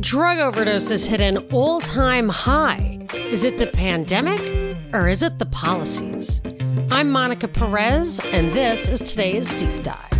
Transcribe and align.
Drug 0.00 0.38
overdoses 0.38 1.08
hit 1.08 1.20
an 1.20 1.38
all 1.50 1.80
time 1.80 2.28
high. 2.28 3.04
Is 3.14 3.42
it 3.42 3.58
the 3.58 3.66
pandemic 3.66 4.40
or 4.94 5.08
is 5.08 5.24
it 5.24 5.40
the 5.40 5.46
policies? 5.46 6.40
I'm 6.92 7.10
Monica 7.10 7.48
Perez, 7.48 8.20
and 8.20 8.52
this 8.52 8.88
is 8.88 9.00
today's 9.00 9.52
Deep 9.54 9.82
Dive. 9.82 10.10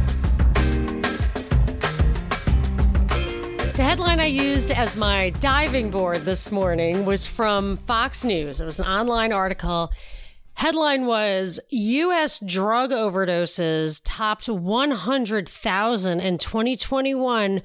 The 3.77 3.85
headline 3.85 4.19
I 4.19 4.27
used 4.27 4.73
as 4.73 4.97
my 4.97 5.31
diving 5.39 5.93
board 5.93 6.23
this 6.23 6.51
morning 6.51 7.05
was 7.05 7.25
from 7.25 7.77
Fox 7.77 8.25
News. 8.25 8.61
It 8.61 8.65
was 8.65 8.81
an 8.81 8.87
online 8.87 9.33
article. 9.33 9.93
Headline 10.55 11.07
was 11.07 11.61
U.S. 11.71 12.41
drug 12.41 12.91
overdoses 12.91 14.01
topped 14.05 14.49
100,000 14.49 16.21
in 16.21 16.39
2021 16.39 17.63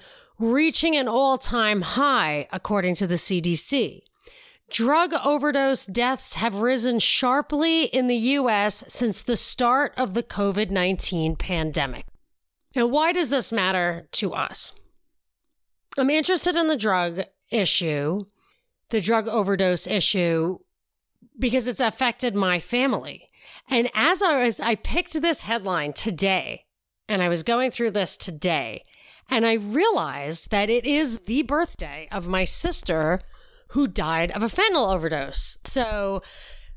reaching 0.51 0.95
an 0.95 1.07
all 1.07 1.37
time 1.37 1.81
high, 1.81 2.47
according 2.51 2.95
to 2.95 3.07
the 3.07 3.15
CDC. 3.15 4.01
Drug 4.70 5.13
overdose 5.23 5.85
deaths 5.85 6.35
have 6.35 6.55
risen 6.55 6.99
sharply 6.99 7.84
in 7.84 8.07
the 8.07 8.15
U.S. 8.15 8.84
since 8.87 9.21
the 9.21 9.37
start 9.37 9.93
of 9.98 10.13
the 10.13 10.23
COVID 10.23 10.70
19 10.71 11.35
pandemic. 11.35 12.05
Now, 12.75 12.87
why 12.87 13.13
does 13.13 13.29
this 13.29 13.51
matter 13.51 14.07
to 14.13 14.34
us? 14.34 14.71
I'm 15.98 16.09
interested 16.09 16.55
in 16.55 16.67
the 16.67 16.75
drug 16.75 17.21
issue, 17.51 18.25
the 18.89 19.01
drug 19.01 19.27
overdose 19.27 19.85
issue, 19.85 20.57
because 21.37 21.67
it's 21.67 21.81
affected 21.81 22.34
my 22.34 22.59
family. 22.59 23.29
And 23.70 23.89
as 23.93 24.23
I 24.23 24.43
was, 24.43 24.59
I 24.59 24.75
picked 24.75 25.21
this 25.21 25.43
headline 25.43 25.93
today, 25.93 26.65
and 27.07 27.21
I 27.21 27.29
was 27.29 27.43
going 27.43 27.70
through 27.70 27.91
this 27.91 28.17
today, 28.17 28.85
and 29.30 29.45
I 29.45 29.54
realized 29.54 30.52
that 30.52 30.70
it 30.70 30.86
is 30.86 31.20
the 31.20 31.44
birthday 31.44 32.08
of 32.12 32.27
my 32.27 32.44
sister 32.44 33.22
who 33.70 33.88
died 33.88 34.32
of 34.32 34.44
a 34.44 34.48
fentanyl 34.48 34.94
overdose. 34.94 35.58
So 35.63 36.21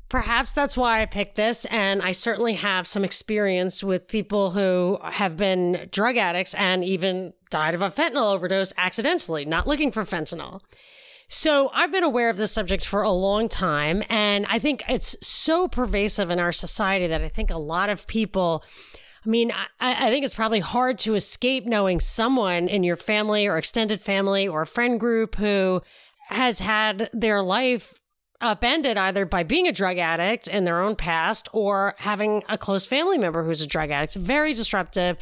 perhaps 0.09 0.53
that's 0.53 0.75
why 0.75 1.01
I 1.01 1.05
picked 1.05 1.35
this. 1.35 1.65
And 1.65 2.01
I 2.01 2.11
certainly 2.11 2.55
have 2.55 2.87
some 2.87 3.03
experience 3.03 3.83
with 3.83 4.07
people 4.07 4.51
who 4.51 4.97
have 5.03 5.37
been 5.37 5.87
drug 5.91 6.17
addicts 6.17 6.53
and 6.55 6.83
even 6.83 7.33
died 7.49 7.75
of 7.75 7.81
a 7.81 7.91
fentanyl 7.91 8.33
overdose 8.33 8.73
accidentally, 8.77 9.45
not 9.45 9.67
looking 9.67 9.91
for 9.91 10.03
fentanyl. 10.03 10.61
So 11.29 11.69
I've 11.73 11.91
been 11.91 12.05
aware 12.05 12.29
of 12.29 12.37
this 12.37 12.53
subject 12.53 12.85
for 12.85 13.01
a 13.01 13.11
long 13.11 13.49
time. 13.49 14.01
And 14.09 14.45
I 14.47 14.59
think 14.59 14.81
it's 14.87 15.15
so 15.21 15.67
pervasive 15.67 16.31
in 16.31 16.39
our 16.39 16.53
society 16.53 17.07
that 17.07 17.21
I 17.21 17.27
think 17.27 17.51
a 17.51 17.57
lot 17.57 17.89
of 17.89 18.07
people 18.07 18.63
I 19.27 19.29
mean, 19.29 19.51
I, 19.51 20.07
I, 20.07 20.09
think 20.09 20.23
it's 20.23 20.33
probably 20.33 20.61
hard 20.61 20.99
to 20.99 21.15
escape 21.15 21.65
knowing 21.65 21.99
someone 21.99 22.69
in 22.69 22.83
your 22.83 22.95
family 22.95 23.45
or 23.45 23.57
extended 23.57 23.99
family 23.99 24.47
or 24.47 24.63
friend 24.63 24.97
group 24.97 25.35
who 25.35 25.81
has 26.29 26.61
had 26.61 27.09
their 27.11 27.41
life 27.41 27.99
upended 28.39 28.95
either 28.95 29.25
by 29.25 29.43
being 29.43 29.67
a 29.67 29.73
drug 29.73 29.97
addict 29.97 30.47
in 30.47 30.63
their 30.63 30.81
own 30.81 30.95
past 30.95 31.49
or 31.51 31.93
having 31.97 32.41
a 32.47 32.57
close 32.57 32.85
family 32.85 33.17
member 33.17 33.43
who's 33.43 33.61
a 33.61 33.67
drug 33.67 33.91
addict. 33.91 34.15
It's 34.15 34.25
very 34.25 34.53
disruptive. 34.53 35.17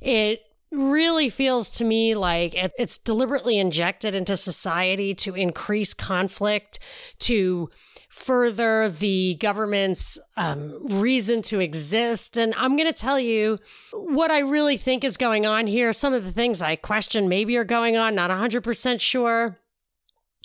It 0.00 0.40
really 0.72 1.28
feels 1.28 1.68
to 1.68 1.84
me 1.84 2.14
like 2.14 2.54
it's 2.54 2.96
deliberately 2.96 3.58
injected 3.58 4.14
into 4.14 4.36
society 4.38 5.14
to 5.16 5.34
increase 5.34 5.92
conflict, 5.92 6.78
to 7.18 7.68
further 8.10 8.88
the 8.88 9.36
government's 9.40 10.18
um, 10.36 10.86
reason 11.00 11.42
to 11.42 11.60
exist. 11.60 12.36
And 12.36 12.54
I'm 12.56 12.76
going 12.76 12.88
to 12.88 12.92
tell 12.92 13.18
you 13.18 13.58
what 13.92 14.30
I 14.30 14.40
really 14.40 14.76
think 14.76 15.04
is 15.04 15.16
going 15.16 15.46
on 15.46 15.66
here. 15.66 15.92
Some 15.92 16.12
of 16.12 16.24
the 16.24 16.32
things 16.32 16.60
I 16.60 16.76
question 16.76 17.28
maybe 17.28 17.56
are 17.56 17.64
going 17.64 17.96
on, 17.96 18.14
not 18.16 18.30
100% 18.30 19.00
sure. 19.00 19.60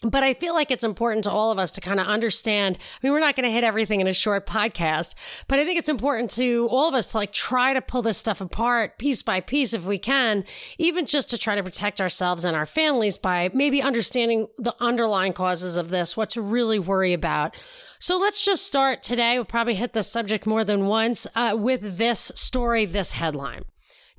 But 0.05 0.23
I 0.23 0.35
feel 0.35 0.53
like 0.53 0.69
it's 0.69 0.83
important 0.83 1.23
to 1.23 1.31
all 1.31 1.51
of 1.51 1.57
us 1.57 1.71
to 1.71 1.81
kind 1.81 1.99
of 1.99 2.05
understand. 2.05 2.77
I 2.77 2.99
mean, 3.01 3.11
we're 3.11 3.19
not 3.19 3.35
going 3.35 3.47
to 3.47 3.51
hit 3.51 3.63
everything 3.63 4.01
in 4.01 4.07
a 4.07 4.13
short 4.13 4.45
podcast, 4.45 5.15
but 5.47 5.57
I 5.57 5.65
think 5.65 5.79
it's 5.79 5.89
important 5.89 6.29
to 6.31 6.67
all 6.69 6.87
of 6.87 6.93
us 6.93 7.11
to 7.11 7.17
like 7.17 7.33
try 7.33 7.73
to 7.73 7.81
pull 7.81 8.03
this 8.03 8.17
stuff 8.19 8.39
apart 8.39 8.99
piece 8.99 9.23
by 9.23 9.41
piece 9.41 9.73
if 9.73 9.85
we 9.85 9.97
can, 9.97 10.43
even 10.77 11.07
just 11.07 11.31
to 11.31 11.39
try 11.39 11.55
to 11.55 11.63
protect 11.63 11.99
ourselves 11.99 12.45
and 12.45 12.55
our 12.55 12.67
families 12.67 13.17
by 13.17 13.49
maybe 13.51 13.81
understanding 13.81 14.47
the 14.59 14.75
underlying 14.79 15.33
causes 15.33 15.75
of 15.75 15.89
this, 15.89 16.15
what 16.15 16.29
to 16.31 16.41
really 16.41 16.77
worry 16.77 17.13
about. 17.13 17.55
So 17.97 18.19
let's 18.19 18.45
just 18.45 18.67
start 18.67 19.01
today. 19.01 19.39
We'll 19.39 19.45
probably 19.45 19.75
hit 19.75 19.93
this 19.93 20.11
subject 20.11 20.45
more 20.45 20.63
than 20.63 20.85
once 20.85 21.25
uh, 21.33 21.55
with 21.57 21.97
this 21.97 22.31
story, 22.35 22.85
this 22.85 23.13
headline. 23.13 23.65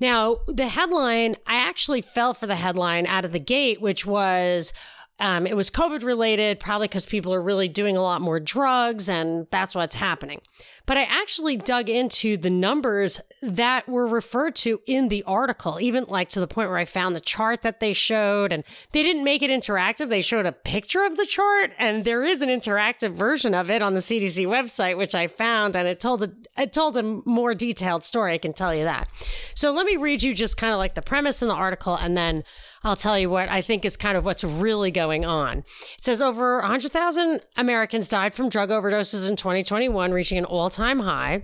Now, 0.00 0.38
the 0.46 0.68
headline, 0.68 1.36
I 1.46 1.56
actually 1.56 2.00
fell 2.00 2.34
for 2.34 2.46
the 2.46 2.56
headline 2.56 3.06
out 3.06 3.24
of 3.24 3.32
the 3.32 3.38
gate, 3.38 3.80
which 3.80 4.04
was, 4.04 4.72
um, 5.18 5.46
it 5.46 5.56
was 5.56 5.70
COVID 5.70 6.04
related, 6.04 6.60
probably 6.60 6.88
because 6.88 7.06
people 7.06 7.32
are 7.32 7.40
really 7.40 7.68
doing 7.68 7.96
a 7.96 8.02
lot 8.02 8.20
more 8.20 8.38
drugs 8.38 9.08
and 9.08 9.46
that's 9.50 9.74
what's 9.74 9.94
happening. 9.94 10.42
But 10.84 10.98
I 10.98 11.04
actually 11.04 11.56
dug 11.56 11.88
into 11.88 12.36
the 12.36 12.50
numbers 12.50 13.20
that 13.40 13.88
were 13.88 14.06
referred 14.06 14.54
to 14.56 14.80
in 14.86 15.08
the 15.08 15.22
article, 15.22 15.80
even 15.80 16.04
like 16.04 16.28
to 16.30 16.40
the 16.40 16.46
point 16.46 16.68
where 16.68 16.78
I 16.78 16.84
found 16.84 17.16
the 17.16 17.20
chart 17.20 17.62
that 17.62 17.80
they 17.80 17.94
showed 17.94 18.52
and 18.52 18.62
they 18.92 19.02
didn't 19.02 19.24
make 19.24 19.40
it 19.42 19.50
interactive. 19.50 20.10
They 20.10 20.20
showed 20.20 20.44
a 20.44 20.52
picture 20.52 21.04
of 21.04 21.16
the 21.16 21.26
chart 21.26 21.72
and 21.78 22.04
there 22.04 22.22
is 22.22 22.42
an 22.42 22.50
interactive 22.50 23.12
version 23.12 23.54
of 23.54 23.70
it 23.70 23.80
on 23.80 23.94
the 23.94 24.00
CDC 24.00 24.46
website, 24.46 24.98
which 24.98 25.14
I 25.14 25.28
found 25.28 25.76
and 25.76 25.88
it 25.88 25.98
told 25.98 26.24
a, 26.24 26.32
it 26.58 26.74
told 26.74 26.98
a 26.98 27.02
more 27.02 27.54
detailed 27.54 28.04
story. 28.04 28.34
I 28.34 28.38
can 28.38 28.52
tell 28.52 28.74
you 28.74 28.84
that. 28.84 29.08
So 29.54 29.72
let 29.72 29.86
me 29.86 29.96
read 29.96 30.22
you 30.22 30.34
just 30.34 30.58
kind 30.58 30.74
of 30.74 30.78
like 30.78 30.94
the 30.94 31.02
premise 31.02 31.40
in 31.40 31.48
the 31.48 31.54
article 31.54 31.96
and 31.96 32.16
then 32.16 32.44
I'll 32.86 32.96
tell 32.96 33.18
you 33.18 33.28
what 33.28 33.48
I 33.48 33.62
think 33.62 33.84
is 33.84 33.96
kind 33.96 34.16
of 34.16 34.24
what's 34.24 34.44
really 34.44 34.92
going 34.92 35.05
on. 35.24 35.58
It 35.58 36.04
says 36.04 36.20
over 36.20 36.60
100,000 36.60 37.40
Americans 37.56 38.08
died 38.08 38.34
from 38.34 38.48
drug 38.48 38.70
overdoses 38.70 39.28
in 39.28 39.36
2021, 39.36 40.12
reaching 40.12 40.38
an 40.38 40.44
all 40.44 40.70
time 40.70 41.00
high. 41.00 41.42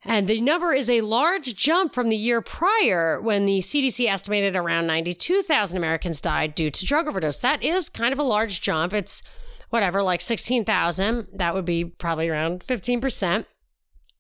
And 0.04 0.28
the 0.28 0.40
number 0.40 0.74
is 0.74 0.90
a 0.90 1.02
large 1.02 1.56
jump 1.56 1.94
from 1.94 2.08
the 2.08 2.16
year 2.16 2.42
prior 2.42 3.20
when 3.20 3.46
the 3.46 3.60
CDC 3.60 4.10
estimated 4.10 4.56
around 4.56 4.88
92,000 4.88 5.76
Americans 5.76 6.22
died 6.22 6.56
due 6.56 6.70
to 6.70 6.86
drug 6.86 7.08
overdose. 7.08 7.40
That 7.40 7.62
is 7.62 7.90
kind 7.90 8.14
of 8.14 8.20
a 8.20 8.24
large 8.24 8.62
jump. 8.62 8.94
It's 8.94 9.22
whatever, 9.70 10.02
like 10.02 10.22
16,000. 10.22 11.28
That 11.34 11.54
would 11.54 11.66
be 11.66 11.84
probably 11.84 12.30
around 12.30 12.66
15%. 12.66 13.46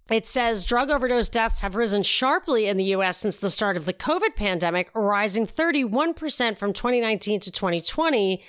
It 0.09 0.25
says 0.25 0.63
drug 0.63 0.89
overdose 0.89 1.29
deaths 1.29 1.61
have 1.61 1.75
risen 1.75 2.03
sharply 2.03 2.67
in 2.67 2.77
the 2.77 2.95
US 2.95 3.17
since 3.17 3.37
the 3.37 3.49
start 3.49 3.75
of 3.77 3.85
the 3.85 3.93
COVID 3.93 4.35
pandemic, 4.35 4.89
rising 4.93 5.45
31% 5.45 6.57
from 6.57 6.73
2019 6.73 7.39
to 7.41 7.51
2020, 7.51 8.41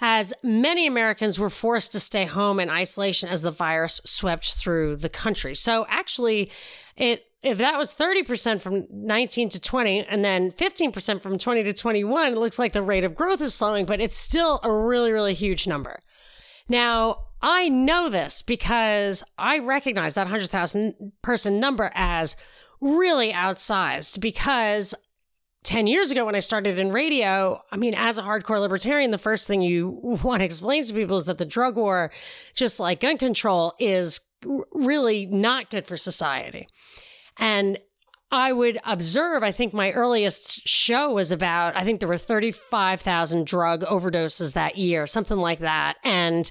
as 0.00 0.34
many 0.42 0.86
Americans 0.86 1.38
were 1.38 1.50
forced 1.50 1.92
to 1.92 2.00
stay 2.00 2.26
home 2.26 2.60
in 2.60 2.70
isolation 2.70 3.28
as 3.28 3.42
the 3.42 3.50
virus 3.50 4.00
swept 4.04 4.54
through 4.54 4.96
the 4.96 5.08
country. 5.08 5.54
So 5.54 5.86
actually, 5.88 6.50
it 6.96 7.24
if 7.42 7.58
that 7.58 7.76
was 7.76 7.92
30% 7.92 8.62
from 8.62 8.86
19 8.90 9.50
to 9.50 9.60
20 9.60 10.06
and 10.08 10.24
then 10.24 10.50
15% 10.50 11.20
from 11.20 11.36
20 11.36 11.62
to 11.64 11.72
21, 11.74 12.32
it 12.32 12.38
looks 12.38 12.58
like 12.58 12.72
the 12.72 12.82
rate 12.82 13.04
of 13.04 13.14
growth 13.14 13.42
is 13.42 13.54
slowing, 13.54 13.84
but 13.84 14.00
it's 14.00 14.16
still 14.16 14.60
a 14.62 14.72
really, 14.72 15.12
really 15.12 15.34
huge 15.34 15.66
number. 15.66 16.00
Now, 16.70 17.23
I 17.44 17.68
know 17.68 18.08
this 18.08 18.40
because 18.40 19.22
I 19.36 19.58
recognize 19.58 20.14
that 20.14 20.22
100,000 20.22 21.12
person 21.20 21.60
number 21.60 21.92
as 21.94 22.36
really 22.80 23.34
outsized 23.34 24.18
because 24.20 24.94
10 25.64 25.86
years 25.86 26.10
ago 26.10 26.24
when 26.24 26.34
I 26.34 26.38
started 26.38 26.78
in 26.78 26.90
radio, 26.90 27.60
I 27.70 27.76
mean, 27.76 27.92
as 27.94 28.16
a 28.16 28.22
hardcore 28.22 28.60
libertarian, 28.60 29.10
the 29.10 29.18
first 29.18 29.46
thing 29.46 29.60
you 29.60 29.90
want 30.24 30.40
to 30.40 30.46
explain 30.46 30.84
to 30.84 30.94
people 30.94 31.16
is 31.16 31.26
that 31.26 31.36
the 31.36 31.44
drug 31.44 31.76
war, 31.76 32.10
just 32.54 32.80
like 32.80 33.00
gun 33.00 33.18
control, 33.18 33.74
is 33.78 34.22
really 34.72 35.26
not 35.26 35.70
good 35.70 35.84
for 35.84 35.98
society. 35.98 36.66
And 37.36 37.78
I 38.32 38.54
would 38.54 38.80
observe, 38.86 39.42
I 39.42 39.52
think 39.52 39.74
my 39.74 39.92
earliest 39.92 40.66
show 40.66 41.12
was 41.12 41.30
about, 41.30 41.76
I 41.76 41.84
think 41.84 42.00
there 42.00 42.08
were 42.08 42.16
35,000 42.16 43.46
drug 43.46 43.82
overdoses 43.82 44.54
that 44.54 44.78
year, 44.78 45.06
something 45.06 45.36
like 45.36 45.58
that. 45.58 45.96
And 46.02 46.50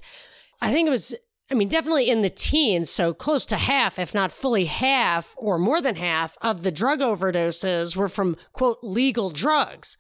I 0.64 0.72
think 0.72 0.88
it 0.88 0.92
was, 0.92 1.14
I 1.52 1.56
mean, 1.56 1.68
definitely 1.68 2.10
in 2.10 2.22
the 2.22 2.30
teens. 2.30 2.90
So 2.90 3.14
close 3.14 3.46
to 3.48 3.58
half, 3.58 4.00
if 4.00 4.16
not 4.16 4.32
fully 4.32 4.66
half 4.66 5.36
or 5.38 5.60
more 5.60 5.82
than 5.82 5.96
half 5.96 6.38
of 6.42 6.64
the 6.64 6.72
drug 6.72 7.02
overdoses 7.02 7.98
were 7.98 8.08
from 8.08 8.38
quote, 8.54 8.80
legal 8.82 9.30
drugs. 9.30 9.98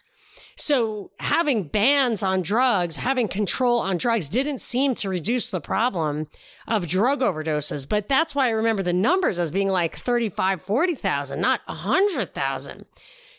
So 0.56 1.12
having 1.20 1.68
bans 1.68 2.24
on 2.24 2.44
drugs, 2.44 2.96
having 2.96 3.28
control 3.28 3.80
on 3.80 3.98
drugs 3.98 4.30
didn't 4.30 4.60
seem 4.60 4.96
to 4.96 5.10
reduce 5.10 5.50
the 5.50 5.60
problem 5.60 6.28
of 6.66 6.88
drug 6.88 7.20
overdoses. 7.20 7.90
But 7.90 8.08
that's 8.08 8.34
why 8.34 8.48
I 8.48 8.52
remember 8.52 8.84
the 8.84 8.94
numbers 8.94 9.40
as 9.40 9.52
being 9.52 9.70
like 9.70 9.98
35, 9.98 10.62
40,000, 10.62 11.42
not 11.42 11.60
100,000. 11.66 12.86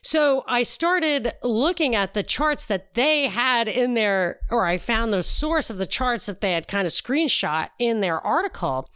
So 0.04 0.44
I 0.46 0.64
started 0.64 1.32
looking 1.42 1.94
at 1.94 2.12
the 2.12 2.22
charts 2.22 2.66
that 2.66 2.92
they 2.92 3.28
had 3.28 3.68
in 3.68 3.94
their, 3.94 4.38
or 4.50 4.66
I 4.66 4.76
found 4.76 5.12
the 5.12 5.22
source 5.22 5.70
of 5.70 5.78
the 5.78 5.86
charts 5.86 6.26
that 6.26 6.42
they 6.42 6.52
had 6.52 6.68
kind 6.68 6.86
of 6.86 6.92
screenshot 6.92 7.70
in 7.78 8.02
their 8.02 8.20
article. 8.20 8.90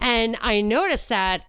And 0.00 0.38
I 0.40 0.62
noticed 0.62 1.10
that 1.10 1.42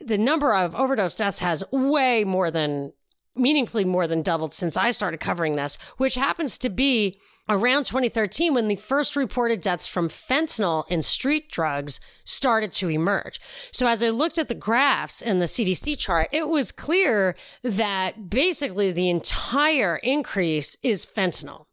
the 0.00 0.16
number 0.16 0.54
of 0.54 0.74
overdose 0.74 1.14
deaths 1.14 1.40
has 1.40 1.62
way 1.72 2.24
more 2.24 2.50
than 2.50 2.94
meaningfully 3.36 3.84
more 3.84 4.06
than 4.06 4.22
doubled 4.22 4.54
since 4.54 4.78
I 4.78 4.92
started 4.92 5.20
covering 5.20 5.56
this, 5.56 5.76
which 5.98 6.14
happens 6.14 6.56
to 6.58 6.70
be 6.70 7.20
around 7.48 7.84
2013 7.84 8.54
when 8.54 8.68
the 8.68 8.76
first 8.76 9.16
reported 9.16 9.60
deaths 9.60 9.86
from 9.86 10.08
fentanyl 10.08 10.84
in 10.88 11.02
street 11.02 11.50
drugs 11.50 12.00
started 12.24 12.72
to 12.72 12.88
emerge. 12.88 13.40
So 13.70 13.86
as 13.86 14.02
I 14.02 14.08
looked 14.10 14.38
at 14.38 14.48
the 14.48 14.54
graphs 14.54 15.20
in 15.20 15.38
the 15.38 15.46
CDC 15.46 15.98
chart, 15.98 16.28
it 16.32 16.48
was 16.48 16.72
clear 16.72 17.36
that 17.62 18.30
basically 18.30 18.92
the 18.92 19.10
entire 19.10 19.96
increase 19.96 20.76
is 20.82 21.04
fentanyl. 21.04 21.66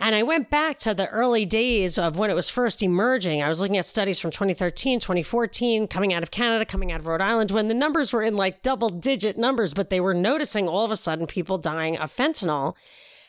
And 0.00 0.14
I 0.16 0.24
went 0.24 0.50
back 0.50 0.78
to 0.80 0.92
the 0.92 1.08
early 1.08 1.46
days 1.46 1.98
of 1.98 2.18
when 2.18 2.28
it 2.28 2.34
was 2.34 2.50
first 2.50 2.82
emerging. 2.82 3.42
I 3.42 3.48
was 3.48 3.60
looking 3.60 3.76
at 3.76 3.86
studies 3.86 4.18
from 4.18 4.32
2013, 4.32 4.98
2014, 4.98 5.86
coming 5.86 6.12
out 6.12 6.24
of 6.24 6.32
Canada, 6.32 6.64
coming 6.64 6.90
out 6.90 7.00
of 7.00 7.06
Rhode 7.06 7.20
Island, 7.20 7.52
when 7.52 7.68
the 7.68 7.74
numbers 7.74 8.12
were 8.12 8.22
in 8.22 8.36
like 8.36 8.62
double 8.62 8.88
digit 8.88 9.38
numbers, 9.38 9.72
but 9.72 9.90
they 9.90 10.00
were 10.00 10.14
noticing 10.14 10.66
all 10.66 10.84
of 10.84 10.90
a 10.90 10.96
sudden 10.96 11.26
people 11.26 11.58
dying 11.58 11.96
of 11.96 12.12
fentanyl. 12.12 12.74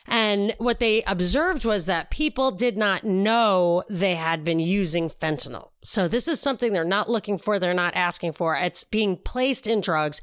And 0.08 0.54
what 0.60 0.80
they 0.80 1.04
observed 1.04 1.66
was 1.66 1.86
that 1.86 2.12
people 2.12 2.52
did 2.52 2.78
not 2.78 3.04
know 3.04 3.84
they 3.90 4.16
had 4.16 4.44
been 4.44 4.60
using 4.60 5.10
fentanyl. 5.10 5.70
So 5.84 6.08
this 6.08 6.28
is 6.28 6.40
something 6.40 6.74
they're 6.74 6.84
not 6.84 7.10
looking 7.10 7.38
for, 7.38 7.58
they're 7.58 7.74
not 7.74 7.96
asking 7.96 8.34
for. 8.34 8.56
It's 8.56 8.84
being 8.84 9.18
placed 9.18 9.66
in 9.68 9.82
drugs, 9.82 10.22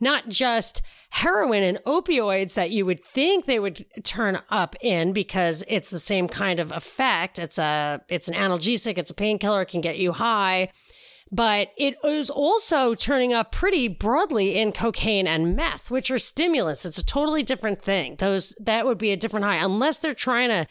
not 0.00 0.28
just 0.28 0.82
heroin 1.10 1.62
and 1.62 1.78
opioids 1.84 2.54
that 2.54 2.70
you 2.70 2.86
would 2.86 3.02
think 3.02 3.44
they 3.44 3.58
would 3.58 3.84
turn 4.04 4.40
up 4.50 4.76
in 4.80 5.12
because 5.12 5.64
it's 5.68 5.90
the 5.90 6.00
same 6.00 6.28
kind 6.28 6.60
of 6.60 6.72
effect. 6.72 7.38
It's 7.38 7.58
a 7.58 8.02
it's 8.08 8.28
an 8.28 8.34
analgesic, 8.34 8.98
it's 8.98 9.10
a 9.10 9.14
painkiller, 9.14 9.62
it 9.62 9.68
can 9.68 9.80
get 9.80 9.98
you 9.98 10.12
high 10.12 10.70
but 11.34 11.70
it 11.76 11.96
is 12.04 12.30
also 12.30 12.94
turning 12.94 13.32
up 13.32 13.50
pretty 13.50 13.88
broadly 13.88 14.56
in 14.56 14.70
cocaine 14.70 15.26
and 15.26 15.56
meth, 15.56 15.90
which 15.90 16.08
are 16.08 16.18
stimulants. 16.18 16.84
It's 16.84 16.98
a 16.98 17.04
totally 17.04 17.42
different 17.42 17.82
thing. 17.82 18.14
Those 18.16 18.54
that 18.60 18.86
would 18.86 18.98
be 18.98 19.10
a 19.10 19.16
different 19.16 19.44
high, 19.44 19.56
unless 19.56 19.98
they're 19.98 20.14
trying 20.14 20.50
to 20.50 20.68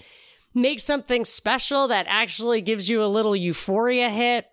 make 0.53 0.79
something 0.79 1.25
special 1.25 1.89
that 1.89 2.05
actually 2.07 2.61
gives 2.61 2.89
you 2.89 3.03
a 3.03 3.11
little 3.11 3.35
euphoria 3.35 4.09
hit. 4.09 4.45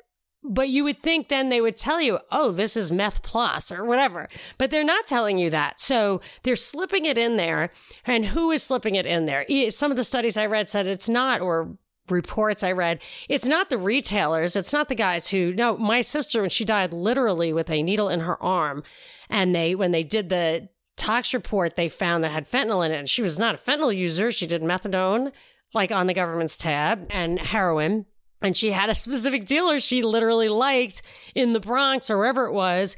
But 0.42 0.70
you 0.70 0.84
would 0.84 0.98
think 0.98 1.28
then 1.28 1.48
they 1.48 1.60
would 1.60 1.76
tell 1.76 2.00
you, 2.00 2.18
oh, 2.32 2.50
this 2.50 2.76
is 2.76 2.90
meth 2.90 3.22
plus 3.22 3.70
or 3.70 3.84
whatever. 3.84 4.28
But 4.58 4.70
they're 4.70 4.82
not 4.82 5.06
telling 5.06 5.38
you 5.38 5.50
that. 5.50 5.78
So 5.78 6.22
they're 6.42 6.56
slipping 6.56 7.04
it 7.04 7.18
in 7.18 7.36
there. 7.36 7.72
And 8.04 8.24
who 8.24 8.50
is 8.50 8.62
slipping 8.62 8.94
it 8.94 9.06
in 9.06 9.26
there? 9.26 9.44
Some 9.70 9.90
of 9.90 9.98
the 9.98 10.02
studies 10.02 10.36
I 10.38 10.46
read 10.46 10.68
said 10.68 10.86
it's 10.86 11.10
not, 11.10 11.40
or 11.40 11.76
reports 12.10 12.62
I 12.62 12.72
read, 12.72 13.00
it's 13.28 13.46
not 13.46 13.70
the 13.70 13.78
retailers, 13.78 14.56
it's 14.56 14.72
not 14.72 14.88
the 14.88 14.94
guys 14.94 15.28
who 15.28 15.52
no, 15.52 15.76
my 15.76 16.00
sister 16.00 16.40
when 16.40 16.50
she 16.50 16.64
died 16.64 16.92
literally 16.92 17.52
with 17.52 17.70
a 17.70 17.82
needle 17.82 18.08
in 18.08 18.20
her 18.20 18.40
arm 18.42 18.82
and 19.28 19.54
they 19.54 19.74
when 19.74 19.90
they 19.90 20.02
did 20.02 20.28
the 20.28 20.68
tox 20.96 21.32
report 21.32 21.76
they 21.76 21.88
found 21.88 22.22
that 22.22 22.32
had 22.32 22.50
fentanyl 22.50 22.84
in 22.84 22.92
it 22.92 22.98
and 22.98 23.08
she 23.08 23.22
was 23.22 23.38
not 23.38 23.54
a 23.54 23.58
fentanyl 23.58 23.96
user, 23.96 24.30
she 24.30 24.46
did 24.46 24.62
methadone 24.62 25.32
like 25.72 25.90
on 25.90 26.06
the 26.06 26.14
government's 26.14 26.56
tab 26.56 27.06
and 27.10 27.38
heroin 27.38 28.06
and 28.42 28.56
she 28.56 28.72
had 28.72 28.90
a 28.90 28.94
specific 28.94 29.44
dealer 29.44 29.78
she 29.78 30.02
literally 30.02 30.48
liked 30.48 31.02
in 31.34 31.52
the 31.52 31.60
Bronx 31.60 32.10
or 32.10 32.18
wherever 32.18 32.46
it 32.46 32.52
was 32.52 32.96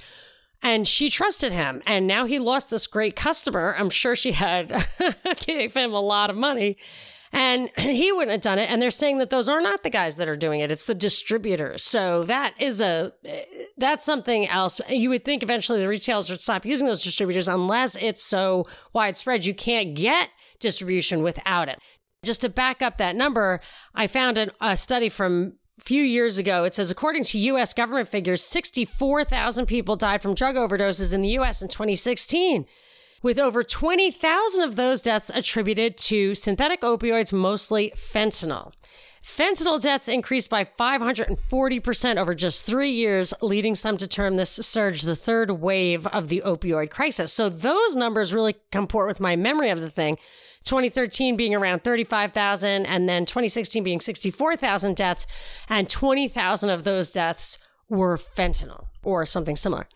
and 0.63 0.87
she 0.87 1.11
trusted 1.11 1.53
him 1.53 1.83
and 1.87 2.07
now 2.07 2.25
he 2.25 2.39
lost 2.39 2.71
this 2.71 2.87
great 2.87 3.17
customer. 3.17 3.75
I'm 3.77 3.91
sure 3.91 4.15
she 4.15 4.33
had 4.33 4.87
gave 5.37 5.75
him 5.75 5.93
a 5.93 6.01
lot 6.01 6.31
of 6.31 6.37
money 6.37 6.79
and 7.33 7.71
he 7.79 8.13
wouldn't 8.13 8.33
have 8.33 8.41
done 8.41 8.59
it. 8.59 8.71
And 8.71 8.81
they're 8.81 8.91
saying 8.91 9.19
that 9.19 9.31
those 9.31 9.49
are 9.49 9.61
not 9.61 9.83
the 9.83 9.91
guys 9.91 10.17
that 10.17 10.29
are 10.29 10.37
doing 10.37 10.61
it. 10.61 10.71
It's 10.71 10.87
the 10.87 10.95
distributors. 10.95 11.83
So 11.83 12.25
that 12.25 12.55
is 12.61 12.81
a, 12.81 13.13
that's 13.77 14.05
something 14.05 14.47
else. 14.49 14.81
You 14.89 15.11
would 15.11 15.25
think 15.25 15.43
eventually 15.43 15.81
the 15.81 15.89
retailers 15.89 16.31
would 16.31 16.41
stop 16.41 16.67
using 16.67 16.87
those 16.87 17.03
distributors 17.03 17.49
unless 17.49 17.97
it's 17.97 18.23
so 18.23 18.67
widespread. 18.93 19.47
You 19.47 19.55
can't 19.55 19.95
get 19.95 20.29
distribution 20.61 21.23
without 21.23 21.69
it. 21.69 21.79
Just 22.25 22.43
to 22.43 22.49
back 22.49 22.83
up 22.83 22.99
that 22.99 23.17
number, 23.17 23.61
I 23.95 24.07
found 24.07 24.39
an, 24.39 24.53
a 24.61 24.77
study 24.77 25.09
from 25.09 25.55
a 25.81 25.83
few 25.83 26.05
years 26.05 26.39
ago. 26.39 26.63
It 26.63 26.75
says, 26.75 26.91
according 26.91 27.25
to 27.25 27.39
U.S. 27.39 27.75
government 27.75 28.07
figures, 28.07 28.45
64,000 28.45 29.67
people 29.67 29.97
died 29.97 30.23
from 30.23 30.35
drug 30.35 30.55
overdoses 30.55 31.13
in 31.13 31.23
the 31.23 31.31
U.S. 31.31 31.63
in 31.63 31.69
2016 31.69 32.67
with 33.23 33.39
over 33.39 33.63
20,000 33.63 34.63
of 34.63 34.77
those 34.77 35.01
deaths 35.01 35.31
attributed 35.35 35.97
to 35.97 36.35
synthetic 36.35 36.83
opioids, 36.83 37.33
mostly 37.33 37.93
fentanyl. 37.97 38.73
Fentanyl 39.23 39.81
deaths 39.81 40.09
increased 40.09 40.51
by 40.51 40.65
540% 40.65 42.17
over 42.17 42.35
just 42.35 42.65
three 42.65 42.91
years, 42.91 43.33
leading 43.41 43.77
some 43.77 43.97
to 43.97 44.09
term 44.09 44.35
this 44.35 44.51
surge 44.51 45.03
the 45.03 45.15
third 45.15 45.51
wave 45.51 46.07
of 46.09 46.29
the 46.29 46.43
opioid 46.45 46.91
crisis. 46.91 47.33
So 47.33 47.49
those 47.49 47.95
numbers 47.95 48.35
really 48.35 48.57
comport 48.73 49.07
with 49.07 49.21
my 49.21 49.37
memory 49.37 49.71
of 49.71 49.81
the 49.81 49.91
thing. 49.91 50.19
2013 50.65 51.37
being 51.37 51.55
around 51.55 51.85
35,000 51.85 52.87
and 52.87 53.09
then 53.09 53.25
2016 53.25 53.83
being 53.83 54.01
64,000 54.01 54.97
deaths 54.97 55.27
and 55.69 55.89
20,000 55.89 56.71
of 56.71 56.85
those 56.85 57.13
deaths 57.13 57.59
were 57.89 58.17
fentanyl 58.17 58.87
or 59.05 59.25
something 59.27 59.57
similar. 59.57 59.87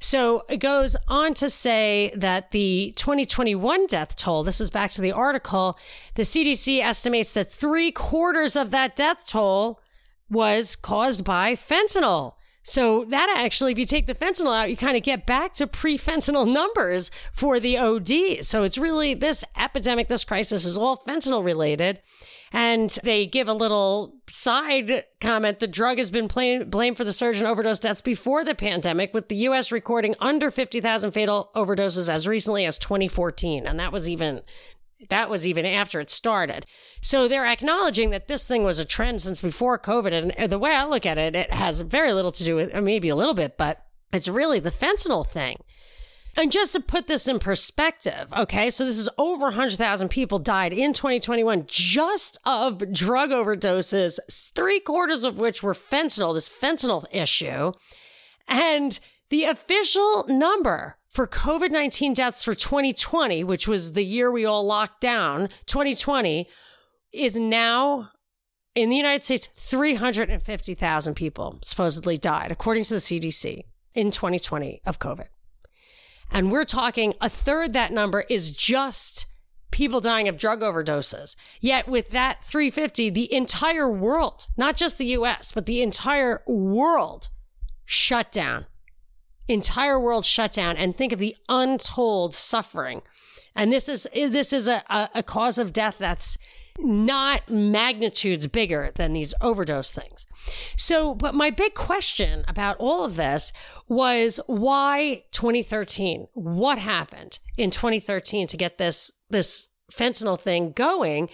So 0.00 0.44
it 0.48 0.58
goes 0.58 0.96
on 1.08 1.34
to 1.34 1.48
say 1.50 2.12
that 2.16 2.50
the 2.50 2.92
2021 2.96 3.86
death 3.86 4.16
toll, 4.16 4.42
this 4.42 4.60
is 4.60 4.70
back 4.70 4.90
to 4.92 5.00
the 5.00 5.12
article, 5.12 5.78
the 6.14 6.22
CDC 6.22 6.82
estimates 6.82 7.34
that 7.34 7.52
three 7.52 7.90
quarters 7.90 8.56
of 8.56 8.70
that 8.70 8.96
death 8.96 9.26
toll 9.26 9.80
was 10.30 10.76
caused 10.76 11.24
by 11.24 11.54
fentanyl. 11.54 12.34
So 12.66 13.04
that 13.10 13.32
actually, 13.36 13.72
if 13.72 13.78
you 13.78 13.84
take 13.84 14.06
the 14.06 14.14
fentanyl 14.14 14.56
out, 14.56 14.70
you 14.70 14.76
kind 14.76 14.96
of 14.96 15.02
get 15.02 15.26
back 15.26 15.52
to 15.54 15.66
pre-fentanyl 15.66 16.50
numbers 16.50 17.10
for 17.30 17.60
the 17.60 17.76
OD. 17.76 18.42
So 18.42 18.64
it's 18.64 18.78
really 18.78 19.12
this 19.12 19.44
epidemic, 19.56 20.08
this 20.08 20.24
crisis 20.24 20.64
is 20.64 20.78
all 20.78 21.04
fentanyl 21.06 21.44
related. 21.44 22.00
And 22.54 22.88
they 23.02 23.26
give 23.26 23.48
a 23.48 23.52
little 23.52 24.14
side 24.28 25.04
comment. 25.20 25.58
The 25.58 25.66
drug 25.66 25.98
has 25.98 26.08
been 26.08 26.28
blamed 26.28 26.96
for 26.96 27.02
the 27.02 27.12
surge 27.12 27.40
in 27.40 27.46
overdose 27.46 27.80
deaths 27.80 28.00
before 28.00 28.44
the 28.44 28.54
pandemic, 28.54 29.12
with 29.12 29.28
the 29.28 29.34
U.S. 29.36 29.72
recording 29.72 30.14
under 30.20 30.52
50,000 30.52 31.10
fatal 31.10 31.50
overdoses 31.56 32.08
as 32.08 32.28
recently 32.28 32.64
as 32.64 32.78
2014. 32.78 33.66
And 33.66 33.80
that 33.80 33.90
was 33.90 34.08
even 34.08 34.42
that 35.10 35.28
was 35.28 35.46
even 35.48 35.66
after 35.66 35.98
it 36.00 36.10
started. 36.10 36.64
So 37.00 37.26
they're 37.26 37.44
acknowledging 37.44 38.10
that 38.10 38.28
this 38.28 38.46
thing 38.46 38.62
was 38.62 38.78
a 38.78 38.84
trend 38.84 39.20
since 39.20 39.40
before 39.40 39.76
COVID. 39.76 40.12
And 40.12 40.32
uh, 40.38 40.46
the 40.46 40.58
way 40.58 40.70
I 40.70 40.84
look 40.84 41.04
at 41.04 41.18
it, 41.18 41.34
it 41.34 41.52
has 41.52 41.80
very 41.80 42.12
little 42.12 42.32
to 42.32 42.44
do 42.44 42.54
with, 42.54 42.74
uh, 42.74 42.80
maybe 42.80 43.08
a 43.08 43.16
little 43.16 43.34
bit, 43.34 43.58
but 43.58 43.84
it's 44.12 44.28
really 44.28 44.60
the 44.60 44.70
fentanyl 44.70 45.28
thing. 45.28 45.58
And 46.36 46.50
just 46.50 46.72
to 46.72 46.80
put 46.80 47.06
this 47.06 47.28
in 47.28 47.38
perspective, 47.38 48.32
okay, 48.36 48.70
so 48.70 48.84
this 48.84 48.98
is 48.98 49.08
over 49.18 49.44
100,000 49.44 50.08
people 50.08 50.38
died 50.38 50.72
in 50.72 50.92
2021 50.92 51.64
just 51.66 52.38
of 52.44 52.92
drug 52.92 53.30
overdoses, 53.30 54.18
three 54.54 54.80
quarters 54.80 55.24
of 55.24 55.38
which 55.38 55.62
were 55.62 55.74
fentanyl, 55.74 56.34
this 56.34 56.48
fentanyl 56.48 57.04
issue. 57.12 57.72
And 58.48 58.98
the 59.28 59.44
official 59.44 60.24
number 60.28 60.96
for 61.08 61.28
COVID 61.28 61.70
19 61.70 62.14
deaths 62.14 62.42
for 62.42 62.54
2020, 62.54 63.44
which 63.44 63.68
was 63.68 63.92
the 63.92 64.04
year 64.04 64.30
we 64.30 64.44
all 64.44 64.66
locked 64.66 65.00
down, 65.00 65.48
2020, 65.66 66.48
is 67.12 67.36
now 67.36 68.10
in 68.74 68.88
the 68.88 68.96
United 68.96 69.22
States, 69.22 69.48
350,000 69.54 71.14
people 71.14 71.58
supposedly 71.62 72.18
died, 72.18 72.50
according 72.50 72.82
to 72.84 72.94
the 72.94 73.00
CDC, 73.00 73.62
in 73.94 74.10
2020 74.10 74.82
of 74.84 74.98
COVID. 74.98 75.28
And 76.34 76.50
we're 76.50 76.64
talking 76.64 77.14
a 77.20 77.30
third 77.30 77.72
that 77.74 77.92
number 77.92 78.22
is 78.28 78.50
just 78.50 79.26
people 79.70 80.00
dying 80.00 80.28
of 80.28 80.36
drug 80.36 80.60
overdoses. 80.60 81.36
Yet 81.60 81.88
with 81.88 82.10
that 82.10 82.44
350, 82.44 83.10
the 83.10 83.32
entire 83.32 83.90
world, 83.90 84.46
not 84.56 84.76
just 84.76 84.98
the 84.98 85.06
US, 85.06 85.52
but 85.52 85.66
the 85.66 85.80
entire 85.80 86.42
world 86.46 87.28
shut 87.84 88.32
down. 88.32 88.66
Entire 89.46 89.98
world 89.98 90.24
shut 90.24 90.50
down 90.50 90.76
and 90.76 90.96
think 90.96 91.12
of 91.12 91.20
the 91.20 91.36
untold 91.48 92.34
suffering. 92.34 93.02
And 93.54 93.72
this 93.72 93.88
is 93.88 94.08
this 94.12 94.52
is 94.52 94.66
a, 94.66 94.82
a, 94.90 95.10
a 95.16 95.22
cause 95.22 95.58
of 95.58 95.72
death 95.72 95.96
that's 96.00 96.36
not 96.78 97.48
magnitudes 97.48 98.46
bigger 98.46 98.90
than 98.94 99.12
these 99.12 99.34
overdose 99.40 99.90
things. 99.90 100.26
So, 100.76 101.14
but 101.14 101.34
my 101.34 101.50
big 101.50 101.74
question 101.74 102.44
about 102.46 102.76
all 102.78 103.04
of 103.04 103.16
this 103.16 103.52
was 103.88 104.40
why 104.46 105.24
2013? 105.32 106.28
What 106.34 106.78
happened 106.78 107.38
in 107.56 107.70
2013 107.70 108.46
to 108.48 108.56
get 108.56 108.78
this 108.78 109.10
this 109.30 109.68
fentanyl 109.92 110.40
thing 110.40 110.72
going? 110.72 111.30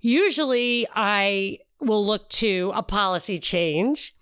Usually 0.00 0.86
I 0.94 1.58
will 1.80 2.04
look 2.04 2.28
to 2.30 2.72
a 2.74 2.82
policy 2.82 3.38
change 3.38 4.14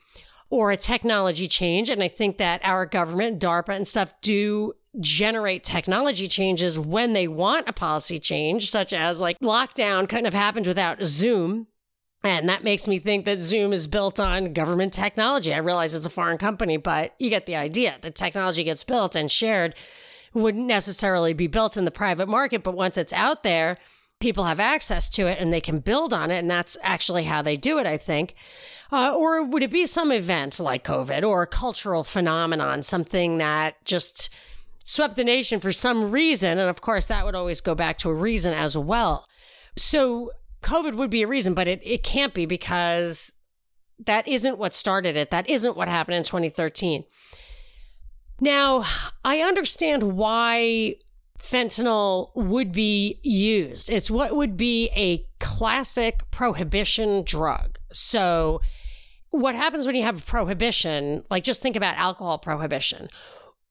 or 0.51 0.71
a 0.71 0.77
technology 0.77 1.47
change 1.49 1.91
and 1.91 2.03
I 2.03 2.09
think 2.09 2.39
that 2.39 2.61
our 2.65 2.87
government, 2.87 3.41
DARPA 3.41 3.75
and 3.77 3.87
stuff 3.87 4.13
do 4.23 4.75
generate 5.01 5.65
technology 5.65 6.27
changes 6.27 6.79
when 6.79 7.13
they 7.13 7.29
want 7.29 7.69
a 7.69 7.73
policy 7.73 8.19
change, 8.19 8.71
such 8.71 8.93
as 8.93 9.21
like 9.21 9.39
lockdown 9.41 10.09
couldn't 10.09 10.25
have 10.25 10.35
happened 10.35 10.67
without 10.67 11.03
Zoom. 11.03 11.67
And 12.25 12.49
that 12.49 12.65
makes 12.65 12.89
me 12.89 12.99
think 12.99 13.27
that 13.27 13.43
Zoom 13.43 13.73
is 13.73 13.87
built 13.87 14.19
on 14.19 14.53
government 14.53 14.93
technology. 14.93 15.55
I 15.55 15.59
realize 15.59 15.95
it's 15.95 16.07
a 16.07 16.11
foreign 16.11 16.39
company, 16.39 16.77
but 16.77 17.15
you 17.19 17.31
get 17.31 17.47
the 17.47 17.55
idea. 17.55 17.97
The 18.01 18.11
technology 18.11 18.65
gets 18.65 18.83
built 18.83 19.15
and 19.15 19.31
shared 19.31 19.75
wouldn't 20.35 20.67
necessarily 20.67 21.33
be 21.33 21.47
built 21.47 21.77
in 21.77 21.85
the 21.85 21.91
private 21.91 22.29
market, 22.29 22.63
but 22.63 22.75
once 22.75 22.99
it's 22.99 23.13
out 23.13 23.43
there, 23.43 23.79
people 24.21 24.45
have 24.45 24.61
access 24.61 25.09
to 25.11 25.27
it 25.27 25.39
and 25.39 25.53
they 25.53 25.61
can 25.61 25.79
build 25.79 26.13
on 26.13 26.31
it. 26.31 26.39
And 26.39 26.51
that's 26.51 26.77
actually 26.83 27.25
how 27.25 27.43
they 27.43 27.57
do 27.57 27.79
it, 27.79 27.87
I 27.87 27.97
think. 27.97 28.35
Uh, 28.91 29.15
or 29.15 29.45
would 29.45 29.63
it 29.63 29.71
be 29.71 29.87
some 29.87 30.11
event 30.11 30.59
like 30.59 30.85
COVID 30.85 31.23
or 31.23 31.43
a 31.43 31.47
cultural 31.47 32.05
phenomenon, 32.05 32.83
something 32.83 33.39
that 33.39 33.85
just 33.85 34.31
swept 34.85 35.17
the 35.17 35.25
nation 35.25 35.61
for 35.61 35.73
some 35.73 36.11
reason? 36.11 36.59
And 36.59 36.71
of 36.71 36.81
course, 36.81 37.07
that 37.07 37.25
would 37.25 37.35
always 37.35 37.61
go 37.61 37.75
back 37.75 37.99
to 37.99 38.11
a 38.11 38.15
reason 38.15 38.55
as 38.55 38.77
well. 38.77 39.27
So 39.77 40.33
COVID 40.63 40.95
would 40.95 41.11
be 41.11 41.23
a 41.23 41.29
reason, 41.29 41.55
but 41.55 41.69
it, 41.69 41.81
it 41.85 42.03
can't 42.03 42.35
be 42.35 42.47
because 42.47 43.33
that 44.05 44.27
isn't 44.27 44.59
what 44.59 44.75
started 44.75 45.17
it. 45.17 45.31
That 45.31 45.49
isn't 45.49 45.77
what 45.77 45.89
happened 45.89 46.17
in 46.17 46.23
2013. 46.23 47.05
Now, 48.41 48.85
I 49.25 49.41
understand 49.41 50.17
why 50.17 50.97
fentanyl 51.39 52.31
would 52.35 52.73
be 52.73 53.21
used. 53.23 53.91
It's 53.91 54.11
what 54.11 54.37
would 54.37 54.57
be 54.57 54.91
a 54.95 55.25
classic 55.41 56.31
prohibition 56.31 57.23
drug. 57.25 57.79
So, 57.93 58.61
what 59.31 59.55
happens 59.55 59.87
when 59.87 59.95
you 59.95 60.05
have 60.05 60.25
prohibition? 60.25 61.25
Like, 61.31 61.45
just 61.45 61.63
think 61.63 61.77
about 61.77 61.97
alcohol 61.97 62.39
prohibition 62.39 63.09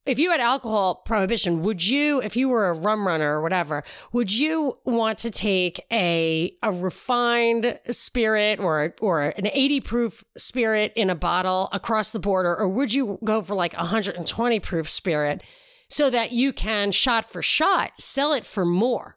if 0.08 0.18
you 0.18 0.30
had 0.30 0.40
alcohol 0.40 1.02
prohibition, 1.04 1.62
would 1.62 1.86
you, 1.86 2.22
if 2.22 2.34
you 2.34 2.48
were 2.48 2.70
a 2.70 2.78
rum 2.78 3.06
runner 3.06 3.38
or 3.38 3.42
whatever, 3.42 3.84
would 4.12 4.32
you 4.32 4.78
want 4.84 5.18
to 5.18 5.30
take 5.30 5.84
a 5.92 6.56
a 6.62 6.72
refined 6.72 7.78
spirit 7.90 8.58
or 8.58 8.94
or 9.02 9.22
an 9.22 9.46
80 9.46 9.80
proof 9.82 10.24
spirit 10.36 10.92
in 10.96 11.10
a 11.10 11.14
bottle 11.14 11.68
across 11.72 12.10
the 12.10 12.18
border, 12.18 12.56
or 12.56 12.68
would 12.68 12.94
you 12.94 13.18
go 13.22 13.42
for 13.42 13.54
like 13.54 13.74
120 13.74 14.60
proof 14.60 14.88
spirit 14.88 15.42
so 15.88 16.10
that 16.10 16.32
you 16.32 16.52
can 16.52 16.92
shot 16.92 17.24
for 17.24 17.42
shot 17.42 17.92
sell 17.98 18.32
it 18.32 18.44
for 18.44 18.64
more? 18.64 19.16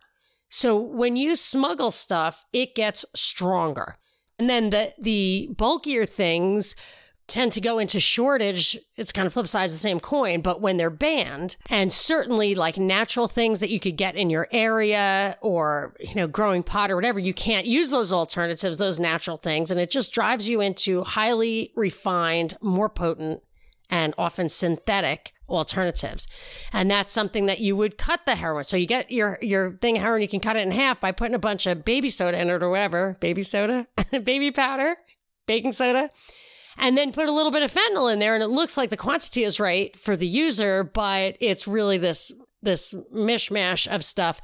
So 0.49 0.79
when 0.79 1.15
you 1.15 1.35
smuggle 1.35 1.91
stuff, 1.91 2.45
it 2.51 2.75
gets 2.75 3.05
stronger. 3.15 3.97
And 4.37 4.49
then 4.49 4.69
the 4.69 4.93
the 4.99 5.49
bulkier 5.55 6.05
things 6.05 6.75
tend 7.31 7.53
to 7.53 7.61
go 7.61 7.79
into 7.79 7.99
shortage. 7.99 8.77
It's 8.97 9.13
kind 9.13 9.25
of 9.25 9.31
flip 9.31 9.47
sides 9.47 9.71
the 9.71 9.79
same 9.79 10.01
coin, 10.01 10.41
but 10.41 10.59
when 10.59 10.75
they're 10.75 10.89
banned, 10.89 11.55
and 11.69 11.91
certainly 11.93 12.55
like 12.55 12.77
natural 12.77 13.27
things 13.27 13.61
that 13.61 13.69
you 13.69 13.79
could 13.79 13.95
get 13.95 14.17
in 14.17 14.29
your 14.29 14.49
area 14.51 15.37
or, 15.41 15.95
you 15.99 16.13
know, 16.15 16.27
growing 16.27 16.61
pot 16.61 16.91
or 16.91 16.95
whatever, 16.95 17.19
you 17.19 17.33
can't 17.33 17.65
use 17.65 17.89
those 17.89 18.11
alternatives, 18.11 18.77
those 18.77 18.99
natural 18.99 19.37
things. 19.37 19.71
And 19.71 19.79
it 19.79 19.89
just 19.89 20.13
drives 20.13 20.49
you 20.49 20.59
into 20.59 21.03
highly 21.03 21.71
refined, 21.75 22.57
more 22.61 22.89
potent, 22.89 23.41
and 23.91 24.15
often 24.17 24.49
synthetic 24.49 25.33
alternatives. 25.47 26.27
And 26.71 26.89
that's 26.89 27.11
something 27.11 27.45
that 27.45 27.59
you 27.59 27.75
would 27.75 27.97
cut 27.97 28.21
the 28.25 28.35
heroin. 28.35 28.63
So 28.63 28.77
you 28.77 28.87
get 28.87 29.11
your 29.11 29.37
your 29.41 29.73
thing 29.73 29.97
heroin, 29.97 30.21
you 30.21 30.27
can 30.27 30.39
cut 30.39 30.55
it 30.55 30.61
in 30.61 30.71
half 30.71 30.99
by 30.99 31.11
putting 31.11 31.35
a 31.35 31.39
bunch 31.39 31.67
of 31.67 31.85
baby 31.85 32.09
soda 32.09 32.39
in 32.39 32.49
it 32.49 32.63
or 32.63 32.69
whatever. 32.69 33.17
Baby 33.19 33.43
soda, 33.43 33.87
baby 34.23 34.51
powder, 34.51 34.95
baking 35.45 35.73
soda 35.73 36.09
and 36.77 36.97
then 36.97 37.11
put 37.11 37.27
a 37.27 37.31
little 37.31 37.51
bit 37.51 37.63
of 37.63 37.73
fentanyl 37.73 38.11
in 38.11 38.19
there 38.19 38.33
and 38.33 38.43
it 38.43 38.47
looks 38.47 38.77
like 38.77 38.89
the 38.89 38.97
quantity 38.97 39.43
is 39.43 39.59
right 39.59 39.95
for 39.97 40.15
the 40.15 40.27
user 40.27 40.83
but 40.83 41.35
it's 41.39 41.67
really 41.67 41.97
this 41.97 42.31
this 42.61 42.93
mishmash 43.13 43.87
of 43.93 44.03
stuff 44.03 44.41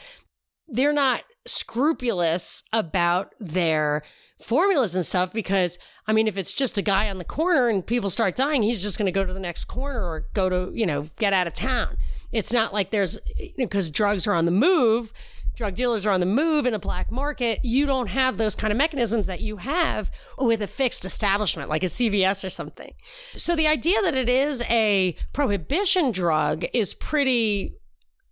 they're 0.68 0.94
not 0.94 1.24
scrupulous 1.46 2.64
about 2.74 3.34
their 3.40 4.04
formulas 4.40 4.96
and 4.96 5.06
stuff 5.06 5.34
because 5.34 5.80
I 6.06 6.14
mean 6.14 6.28
if 6.28 6.38
it's 6.38 6.54
just 6.54 6.78
a 6.78 6.82
guy 6.82 7.10
on 7.10 7.18
the 7.18 7.26
corner 7.26 7.70
and 7.70 7.86
people 7.86 8.10
start 8.10 8.36
dying 8.36 8.62
he's 8.62 8.84
just 8.84 8.98
going 8.98 9.08
to 9.08 9.12
go 9.12 9.26
to 9.26 9.34
the 9.34 9.40
next 9.40 9.66
corner 9.66 10.00
or 10.00 10.28
go 10.34 10.48
to 10.50 10.72
you 10.74 10.86
know 10.86 11.10
get 11.18 11.34
out 11.34 11.48
of 11.48 11.54
town 11.54 11.98
it's 12.32 12.54
not 12.54 12.74
like 12.74 12.92
there's 12.92 13.20
because 13.58 13.90
drugs 13.90 14.28
are 14.28 14.36
on 14.36 14.46
the 14.46 14.52
move 14.52 15.12
drug 15.58 15.74
dealers 15.74 16.06
are 16.06 16.12
on 16.12 16.20
the 16.20 16.26
move 16.26 16.66
in 16.68 16.74
a 16.76 16.80
black 16.80 17.12
market, 17.12 17.60
you 17.64 17.88
don't 17.88 18.08
have 18.08 18.38
those 18.38 18.56
kind 18.56 18.72
of 18.72 18.78
mechanisms 18.78 19.26
that 19.26 19.42
you 19.42 19.58
have 19.58 20.12
with 20.38 20.62
a 20.62 20.68
fixed 20.68 21.04
establishment 21.04 21.68
like 21.68 21.82
a 21.82 21.88
CVS 21.88 22.46
or 22.46 22.50
something. 22.50 22.94
So 23.36 23.56
the 23.56 23.68
idea 23.68 24.00
that 24.04 24.14
it 24.16 24.30
is 24.30 24.62
a 24.70 25.16
prohibition 25.34 26.12
drug 26.12 26.66
is 26.74 26.94
pretty 26.94 27.76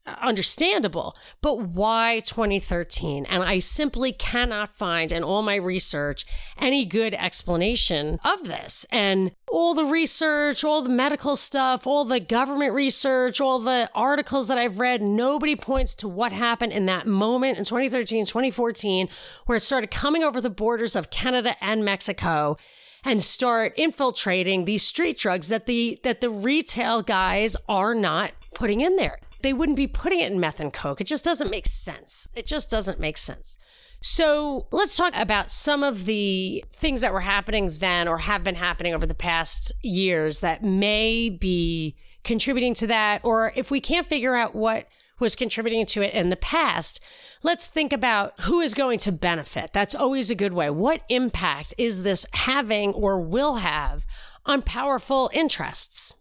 understandable. 0.06 1.16
But 1.42 1.60
why 1.60 2.22
2013? 2.26 3.26
And 3.26 3.44
I 3.44 3.60
simply 3.60 4.12
cannot 4.12 4.72
find 4.72 5.12
in 5.12 5.24
all 5.24 5.42
my 5.42 5.56
research 5.56 6.26
any 6.58 6.86
good 6.86 7.14
explanation 7.14 8.20
of 8.24 8.44
this. 8.44 8.86
And 8.92 9.32
all 9.48 9.74
the 9.74 9.86
research, 9.86 10.64
all 10.64 10.82
the 10.82 10.90
medical 10.90 11.36
stuff, 11.36 11.88
all 11.88 12.06
the 12.06 12.20
government 12.20 12.74
research, 12.74 13.40
all 13.40 13.60
the 13.60 13.90
articles 13.96 14.48
that 14.48 14.58
I've 14.58 14.80
read, 14.80 15.02
nobody 15.02 15.56
points 15.56 15.96
to 15.96 16.08
what 16.08 16.32
happened 16.32 16.74
in 16.74 16.86
that 16.88 17.08
moment 17.08 17.58
in 17.58 17.64
2013, 17.64 18.26
2014, 18.26 19.10
where 19.46 19.58
it 19.58 19.64
started 19.64 19.92
coming 19.92 20.24
over 20.24 20.42
the 20.42 20.50
borders 20.50 20.96
of 20.96 21.10
Canada 21.10 21.56
and 21.62 21.86
Mexico 21.86 22.58
and 23.06 23.22
start 23.22 23.74
infiltrating 23.78 24.66
these 24.66 24.84
street 24.84 25.18
drugs 25.18 25.48
that 25.48 25.68
the 25.68 26.00
that 26.04 26.22
the 26.22 26.30
retail 26.30 27.04
guys 27.04 27.56
are 27.70 27.94
not 27.94 28.32
putting 28.56 28.82
in 28.82 28.96
there 28.96 29.20
they 29.46 29.54
wouldn't 29.54 29.75
be 29.75 29.86
putting 29.86 30.22
it 30.22 30.32
in 30.32 30.40
meth 30.40 30.60
and 30.60 30.74
coke. 30.74 31.00
It 31.00 31.06
just 31.06 31.24
doesn't 31.24 31.52
make 31.52 31.68
sense. 31.68 32.28
It 32.34 32.48
just 32.48 32.72
doesn't 32.72 33.00
make 33.00 33.16
sense. 33.16 33.60
So 34.02 34.66
let's 34.72 34.98
talk 34.98 35.14
about 35.16 35.52
some 35.52 35.84
of 35.84 36.06
the 36.06 36.66
things 36.74 37.02
that 37.02 37.14
were 37.14 37.22
happening 37.22 37.72
then 37.78 38.08
or 38.08 38.18
have 38.18 38.44
been 38.44 38.56
happening 38.56 38.96
over 38.96 39.06
the 39.06 39.14
past 39.14 39.72
years 39.84 40.40
that 40.40 40.64
may 40.64 41.30
be 41.30 41.96
contributing 42.24 42.74
to 42.74 42.88
that. 42.88 43.22
Or 43.24 43.54
if 43.56 43.70
we 43.70 43.80
can't 43.80 44.08
figure 44.08 44.36
out 44.36 44.56
what 44.56 44.88
was 45.20 45.36
contributing 45.36 45.86
to 45.86 46.02
it 46.02 46.16
in 46.16 46.30
the 46.30 46.36
past, 46.36 47.00
let's 47.44 47.68
think 47.68 47.94
about 47.94 48.34
who 48.42 48.62
is 48.62 48.74
going 48.74 48.98
to 49.00 49.12
benefit. 49.12 49.74
That's 49.74 49.94
always 49.94 50.32
a 50.32 50.36
good 50.36 50.54
way. 50.54 50.72
What 50.72 51.04
impact 51.08 51.75
is 51.78 52.02
this 52.02 52.25
having 52.34 52.94
or 52.94 53.22
will 53.22 53.58
have 53.58 54.08
on 54.44 54.64
powerful 54.64 55.30
interests? 55.34 56.16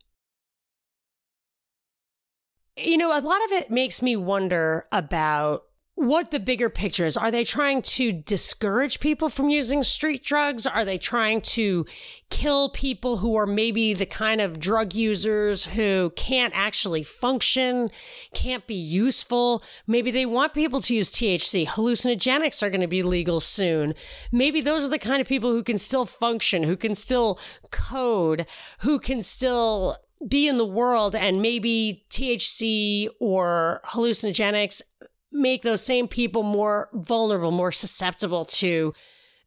You 2.77 2.97
know, 2.97 3.17
a 3.17 3.21
lot 3.21 3.45
of 3.45 3.53
it 3.53 3.71
makes 3.71 4.03
me 4.03 4.17
wonder 4.17 4.87
about 4.91 5.65
what 5.97 6.33
the 6.33 6.41
bigger 6.41 6.69
picture 6.69 7.07
is. 7.07 7.17
Are 7.17 7.31
they 7.31 7.45
trying 7.45 7.83
to 7.83 8.11
discourage 8.11 8.99
people 8.99 9.29
from 9.29 9.49
using 9.49 9.85
street 9.85 10.25
drugs? 10.25 10.67
Are 10.67 10.85
they 10.85 10.99
trying 10.99 11.41
to 11.43 11.87
kill 12.31 12.71
people 12.71 13.19
who 13.19 13.37
are 13.37 13.47
maybe 13.47 13.95
the 13.95 14.07
kind 14.07 14.41
of 14.41 14.59
drug 14.59 14.93
users 14.93 15.65
who 15.65 16.13
can't 16.17 16.53
actually 16.57 17.05
function, 17.05 17.91
can't 18.33 18.67
be 18.67 18.75
useful? 18.75 19.63
Maybe 19.87 20.11
they 20.11 20.27
want 20.27 20.53
people 20.53 20.81
to 20.81 20.97
use 20.97 21.13
THC. 21.13 21.69
Hallucinogenics 21.69 22.61
are 22.61 22.71
going 22.71 22.81
to 22.81 22.89
be 22.89 23.05
legal 23.05 23.39
soon. 23.39 23.95
Maybe 24.33 24.61
those 24.61 24.83
are 24.83 24.91
the 24.91 24.99
kind 24.99 25.21
of 25.21 25.29
people 25.29 25.53
who 25.53 25.63
can 25.63 25.79
still 25.79 26.07
function, 26.07 26.65
who 26.65 26.77
can 26.77 26.97
still 26.97 27.39
code, 27.71 28.47
who 28.81 28.99
can 28.99 29.23
still 29.23 29.99
be 30.27 30.49
in 30.49 30.57
the 30.57 30.67
world 30.67 31.15
and 31.15 31.43
maybe 31.43 32.05
THC 32.11 33.09
or 33.21 33.81
hallucinogenics 33.87 34.83
make 35.33 35.63
those 35.63 35.85
same 35.85 36.09
people 36.09 36.43
more 36.43 36.89
vulnerable, 36.95 37.51
more 37.51 37.73
susceptible 37.73 38.45
to 38.45 38.95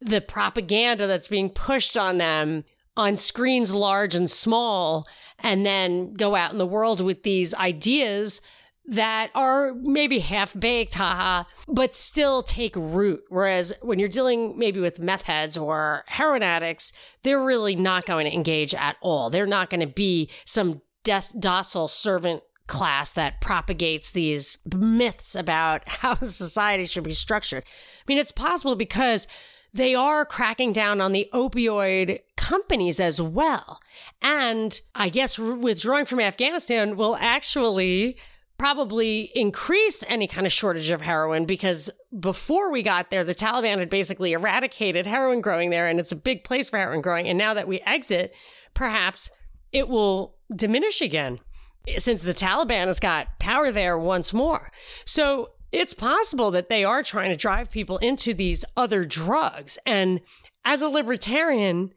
the 0.00 0.20
propaganda 0.20 1.06
that's 1.06 1.28
being 1.28 1.50
pushed 1.50 1.96
on 1.96 2.18
them 2.18 2.64
on 2.96 3.16
screens 3.16 3.74
large 3.74 4.14
and 4.16 4.28
small, 4.28 5.06
and 5.38 5.64
then 5.64 6.12
go 6.14 6.34
out 6.34 6.50
in 6.52 6.58
the 6.58 6.66
world 6.66 7.00
with 7.00 7.22
these 7.22 7.54
ideas 7.54 8.40
that 8.88 9.30
are 9.34 9.74
maybe 9.74 10.18
half 10.18 10.58
baked, 10.58 10.94
haha, 10.94 11.44
but 11.68 11.94
still 11.94 12.42
take 12.42 12.74
root. 12.74 13.22
Whereas 13.28 13.74
when 13.82 13.98
you're 13.98 14.08
dealing 14.08 14.58
maybe 14.58 14.80
with 14.80 14.98
meth 14.98 15.22
heads 15.22 15.58
or 15.58 16.04
heroin 16.06 16.42
addicts, 16.42 16.92
they're 17.22 17.44
really 17.44 17.76
not 17.76 18.06
going 18.06 18.24
to 18.24 18.32
engage 18.32 18.74
at 18.74 18.96
all. 19.02 19.28
They're 19.28 19.46
not 19.46 19.68
going 19.68 19.80
to 19.80 19.86
be 19.86 20.30
some 20.46 20.80
des- 21.04 21.38
docile 21.38 21.86
servant 21.86 22.42
class 22.66 23.12
that 23.12 23.42
propagates 23.42 24.12
these 24.12 24.56
myths 24.74 25.34
about 25.34 25.86
how 25.88 26.14
society 26.14 26.86
should 26.86 27.04
be 27.04 27.12
structured. 27.12 27.64
I 27.66 28.02
mean, 28.08 28.18
it's 28.18 28.32
possible 28.32 28.74
because 28.74 29.28
they 29.74 29.94
are 29.94 30.24
cracking 30.24 30.72
down 30.72 31.02
on 31.02 31.12
the 31.12 31.28
opioid 31.34 32.20
companies 32.36 33.00
as 33.00 33.20
well. 33.20 33.80
And 34.22 34.80
I 34.94 35.10
guess 35.10 35.38
withdrawing 35.38 36.06
from 36.06 36.20
Afghanistan 36.20 36.96
will 36.96 37.16
actually 37.20 38.16
probably 38.58 39.30
increase 39.34 40.04
any 40.08 40.26
kind 40.26 40.46
of 40.46 40.52
shortage 40.52 40.90
of 40.90 41.00
heroin 41.00 41.46
because 41.46 41.88
before 42.18 42.72
we 42.72 42.82
got 42.82 43.10
there, 43.10 43.24
the 43.24 43.34
Taliban 43.34 43.78
had 43.78 43.88
basically 43.88 44.32
eradicated 44.32 45.06
heroin 45.06 45.40
growing 45.40 45.70
there, 45.70 45.86
and 45.86 46.00
it's 46.00 46.12
a 46.12 46.16
big 46.16 46.44
place 46.44 46.68
for 46.68 46.76
heroin 46.78 47.00
growing. 47.00 47.28
And 47.28 47.38
now 47.38 47.54
that 47.54 47.68
we 47.68 47.80
exit, 47.80 48.32
perhaps 48.74 49.30
it 49.72 49.88
will 49.88 50.36
diminish 50.54 51.00
again 51.00 51.38
since 51.96 52.22
the 52.22 52.34
Taliban 52.34 52.86
has 52.86 53.00
got 53.00 53.38
power 53.38 53.70
there 53.70 53.96
once 53.96 54.32
more. 54.32 54.72
So 55.04 55.52
it's 55.70 55.94
possible 55.94 56.50
that 56.50 56.68
they 56.68 56.84
are 56.84 57.02
trying 57.02 57.30
to 57.30 57.36
drive 57.36 57.70
people 57.70 57.98
into 57.98 58.34
these 58.34 58.64
other 58.76 59.04
drugs. 59.04 59.78
And 59.86 60.20
as 60.64 60.82
a 60.82 60.88
libertarian, 60.88 61.92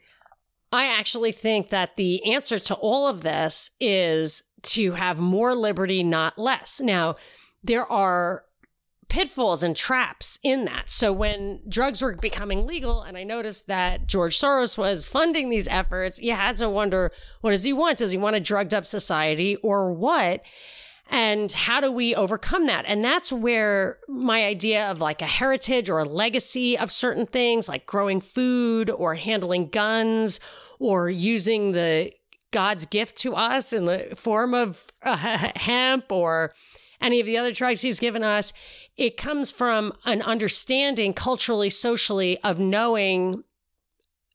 I 0.72 0.86
actually 0.86 1.32
think 1.32 1.70
that 1.70 1.96
the 1.98 2.34
answer 2.34 2.60
to 2.60 2.76
all 2.76 3.08
of 3.08 3.22
this 3.22 3.72
is 3.80 4.44
to 4.64 4.94
have 4.94 5.20
more 5.20 5.56
liberty, 5.56 6.04
not 6.04 6.38
less. 6.38 6.80
Now, 6.82 7.16
there 7.64 7.90
are 7.92 8.44
pitfalls 9.12 9.62
and 9.62 9.76
traps 9.76 10.40
in 10.42 10.64
that. 10.64 10.90
So 10.90 11.12
when 11.12 11.60
drugs 11.68 12.02
were 12.02 12.16
becoming 12.16 12.66
legal, 12.66 13.02
and 13.02 13.18
I 13.18 13.24
noticed 13.26 13.68
that 13.68 14.08
George 14.08 14.40
Soros 14.40 14.78
was 14.78 15.06
funding 15.06 15.50
these 15.50 15.68
efforts, 15.68 16.22
you 16.22 16.34
had 16.34 16.56
to 16.58 16.70
wonder 16.70 17.12
what 17.42 17.52
does 17.52 17.64
he 17.64 17.74
want? 17.74 17.98
Does 17.98 18.12
he 18.12 18.18
want 18.18 18.38
a 18.38 18.40
drugged 18.40 18.74
up 18.74 18.86
society 18.86 19.58
or 19.58 19.92
what? 19.92 20.44
And 21.10 21.52
how 21.52 21.82
do 21.82 21.92
we 21.92 22.16
overcome 22.16 22.68
that? 22.68 22.86
And 22.88 23.04
that's 23.04 23.34
where 23.34 23.98
my 24.08 24.46
idea 24.46 24.86
of 24.86 25.02
like 25.02 25.22
a 25.22 25.28
heritage 25.28 25.90
or 25.90 26.00
a 26.00 26.06
legacy 26.06 26.78
of 26.78 26.90
certain 26.90 27.26
things, 27.26 27.68
like 27.68 27.86
growing 27.86 28.22
food 28.22 28.90
or 28.90 29.16
handling 29.16 29.68
guns 29.68 30.40
or 30.80 31.10
using 31.10 31.74
the 31.74 32.14
God's 32.52 32.86
gift 32.86 33.18
to 33.18 33.36
us 33.36 33.74
in 33.74 33.86
the 33.86 34.14
form 34.16 34.54
of 34.54 34.86
uh, 35.04 35.50
hemp 35.56 36.12
or 36.12 36.54
any 37.00 37.20
of 37.20 37.26
the 37.26 37.38
other 37.38 37.52
drugs 37.52 37.82
he's 37.82 38.00
given 38.00 38.24
us. 38.24 38.54
It 38.98 39.18
comes 39.18 39.52
from 39.52 39.94
an 40.06 40.22
understanding 40.22 41.14
culturally, 41.14 41.70
socially 41.70 42.38
of 42.44 42.60
knowing 42.60 43.44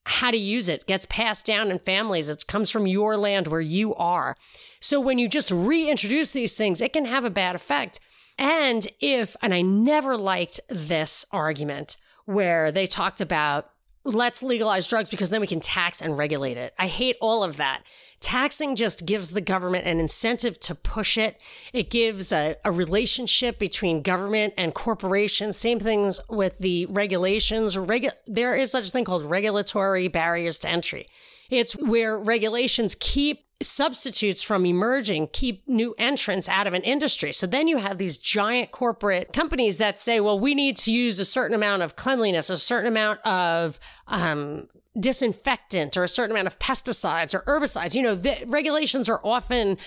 how 0.05 0.31
to 0.31 0.37
use 0.37 0.69
it. 0.69 0.83
it 0.83 0.87
gets 0.87 1.07
passed 1.07 1.47
down 1.47 1.71
in 1.71 1.79
families. 1.79 2.29
It 2.29 2.47
comes 2.47 2.71
from 2.71 2.87
your 2.87 3.17
land 3.17 3.49
where 3.49 3.61
you 3.61 3.95
are. 3.97 4.37
So 4.81 5.01
when 5.01 5.19
you 5.19 5.29
just 5.29 5.51
reintroduce 5.51 6.31
these 6.31 6.57
things, 6.57 6.81
it 6.81 6.93
can 6.93 7.07
have 7.07 7.25
a 7.25 7.31
bad 7.31 7.57
effect. 7.57 7.99
And 8.39 8.87
if, 9.01 9.37
and 9.43 9.53
I 9.53 9.63
never 9.63 10.17
liked 10.17 10.61
this 10.69 11.25
argument 11.33 11.97
where 12.25 12.71
they 12.71 12.87
talked 12.87 13.21
about 13.21 13.71
let's 14.07 14.43
legalize 14.43 14.87
drugs 14.87 15.11
because 15.11 15.31
then 15.31 15.41
we 15.41 15.47
can 15.47 15.61
tax 15.61 16.01
and 16.01 16.17
regulate 16.17 16.57
it. 16.57 16.75
I 16.79 16.87
hate 16.87 17.17
all 17.21 17.43
of 17.43 17.57
that. 17.57 17.83
Taxing 18.21 18.77
just 18.77 19.05
gives 19.05 19.31
the 19.31 19.41
government 19.41 19.87
an 19.87 20.01
incentive 20.01 20.59
to 20.61 20.75
push 20.75 21.19
it. 21.19 21.39
It 21.73 21.91
gives 21.91 22.33
a, 22.33 22.57
a, 22.65 22.73
relationship 22.73 23.59
between 23.59 24.01
government 24.01 24.55
and 24.57 24.73
corporations. 24.75 25.57
Same 25.57 25.79
things 25.79 26.21
with 26.31 26.57
the 26.59 26.87
regulations. 26.87 27.77
Regu- 27.77 28.13
there 28.27 28.57
is 28.57 28.71
such 28.71 28.89
a 28.89 28.91
thing 28.91 29.05
called 29.05 29.25
regulatory 29.25 30.09
barriers 30.09 30.59
to 30.61 30.69
entry. 30.69 31.09
It's 31.51 31.75
where 31.75 32.19
regulations 32.19 32.97
keep 32.99 33.45
substitutes 33.63 34.43
from 34.43 34.67
emerging, 34.67 35.29
keep 35.33 35.67
new 35.67 35.95
entrants 35.99 36.49
out 36.49 36.67
of 36.67 36.75
an 36.75 36.83
industry. 36.83 37.33
So 37.33 37.47
then 37.47 37.69
you 37.69 37.79
have 37.79 37.97
these 37.97 38.19
giant 38.19 38.71
corporate 38.71 39.33
companies 39.33 39.79
that 39.79 39.99
say, 39.99 40.21
well, 40.21 40.39
we 40.39 40.55
need 40.55 40.77
to 40.77 40.93
use 40.93 41.19
a 41.19 41.25
certain 41.25 41.55
amount 41.55 41.83
of 41.83 41.97
cleanliness, 41.97 42.51
a 42.51 42.59
certain 42.59 42.89
amount 42.89 43.21
of 43.25 43.81
um, 44.09 44.69
disinfectant, 44.99 45.97
or 45.97 46.05
a 46.05 46.09
certain 46.09 46.33
amount 46.33 46.49
of 46.49 46.59
pesticides 46.59 47.35
or 47.35 47.41
herbicides. 47.43 47.95
You 47.95 48.03
know, 48.03 48.15
the 48.15 48.45
regulations 48.47 49.09
are 49.09 49.21
often 49.25 49.79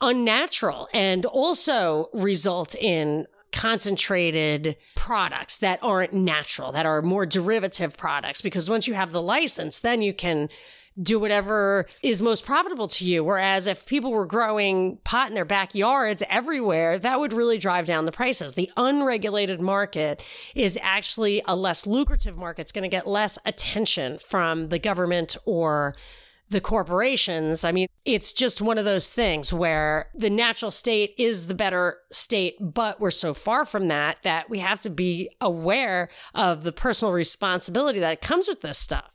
unnatural 0.00 0.88
and 0.92 1.24
also 1.24 2.10
result 2.12 2.74
in 2.74 3.26
concentrated 3.52 4.76
products 4.96 5.58
that 5.58 5.78
aren't 5.82 6.12
natural, 6.12 6.72
that 6.72 6.86
are 6.86 7.02
more 7.02 7.26
derivative 7.26 7.96
products. 7.96 8.40
Because 8.40 8.68
once 8.68 8.88
you 8.88 8.94
have 8.94 9.12
the 9.12 9.22
license, 9.22 9.78
then 9.78 10.02
you 10.02 10.12
can 10.12 10.48
do 11.00 11.18
whatever 11.18 11.86
is 12.02 12.20
most 12.20 12.44
profitable 12.44 12.88
to 12.88 13.04
you. 13.04 13.24
Whereas 13.24 13.66
if 13.66 13.86
people 13.86 14.12
were 14.12 14.26
growing 14.26 14.98
pot 15.04 15.28
in 15.28 15.34
their 15.34 15.44
backyards 15.44 16.22
everywhere, 16.28 16.98
that 16.98 17.20
would 17.20 17.32
really 17.32 17.58
drive 17.58 17.86
down 17.86 18.04
the 18.04 18.12
prices. 18.12 18.54
The 18.54 18.70
unregulated 18.76 19.60
market 19.60 20.22
is 20.54 20.78
actually 20.82 21.42
a 21.46 21.56
less 21.56 21.86
lucrative 21.86 22.36
market. 22.36 22.62
It's 22.62 22.72
going 22.72 22.82
to 22.82 22.88
get 22.88 23.06
less 23.06 23.38
attention 23.44 24.18
from 24.18 24.68
the 24.68 24.78
government 24.78 25.36
or 25.46 25.94
the 26.52 26.60
corporations. 26.60 27.64
I 27.64 27.72
mean, 27.72 27.88
it's 28.04 28.32
just 28.32 28.60
one 28.60 28.78
of 28.78 28.84
those 28.84 29.10
things 29.10 29.52
where 29.52 30.10
the 30.14 30.30
natural 30.30 30.70
state 30.70 31.14
is 31.18 31.46
the 31.46 31.54
better 31.54 31.98
state, 32.12 32.56
but 32.60 33.00
we're 33.00 33.10
so 33.10 33.32
far 33.32 33.64
from 33.64 33.88
that 33.88 34.18
that 34.22 34.50
we 34.50 34.58
have 34.58 34.78
to 34.80 34.90
be 34.90 35.30
aware 35.40 36.10
of 36.34 36.62
the 36.62 36.72
personal 36.72 37.12
responsibility 37.12 38.00
that 38.00 38.20
comes 38.20 38.48
with 38.48 38.60
this 38.60 38.78
stuff. 38.78 39.11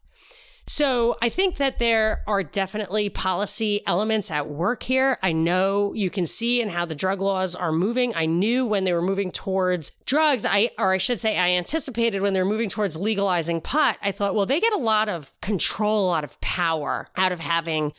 So 0.70 1.16
I 1.22 1.30
think 1.30 1.58
that 1.58 1.80
there 1.80 2.24
are 2.28 2.44
definitely 2.44 3.10
policy 3.10 3.82
elements 3.88 4.30
at 4.30 4.50
work 4.50 4.84
here. 4.84 5.18
I 5.24 5.32
know 5.32 5.94
you 5.94 6.10
can 6.10 6.26
see 6.26 6.62
in 6.62 6.68
how 6.68 6.86
the 6.86 6.94
drug 6.94 7.22
laws 7.22 7.56
are 7.56 7.72
moving. 7.72 8.14
I 8.16 8.26
knew 8.26 8.66
when 8.66 8.84
they 8.84 8.92
were 8.92 9.02
moving 9.02 9.32
towards 9.32 9.94
drugs, 10.06 10.46
I 10.46 10.72
or 10.78 10.92
I 10.92 10.98
should 10.98 11.22
say 11.22 11.38
I 11.38 11.52
anticipated 11.52 12.22
when 12.22 12.34
they 12.34 12.42
were 12.42 12.50
moving 12.50 12.70
towards 12.70 12.98
legalizing 12.98 13.62
pot. 13.62 13.98
I 14.02 14.12
thought, 14.12 14.36
well, 14.36 14.46
they 14.46 14.60
get 14.60 14.74
a 14.74 14.78
lot 14.78 15.08
of 15.08 15.32
control, 15.40 16.06
a 16.06 16.10
lot 16.10 16.26
of 16.26 16.40
power 16.42 17.08
out 17.16 17.32
of 17.32 17.40
having 17.40 17.94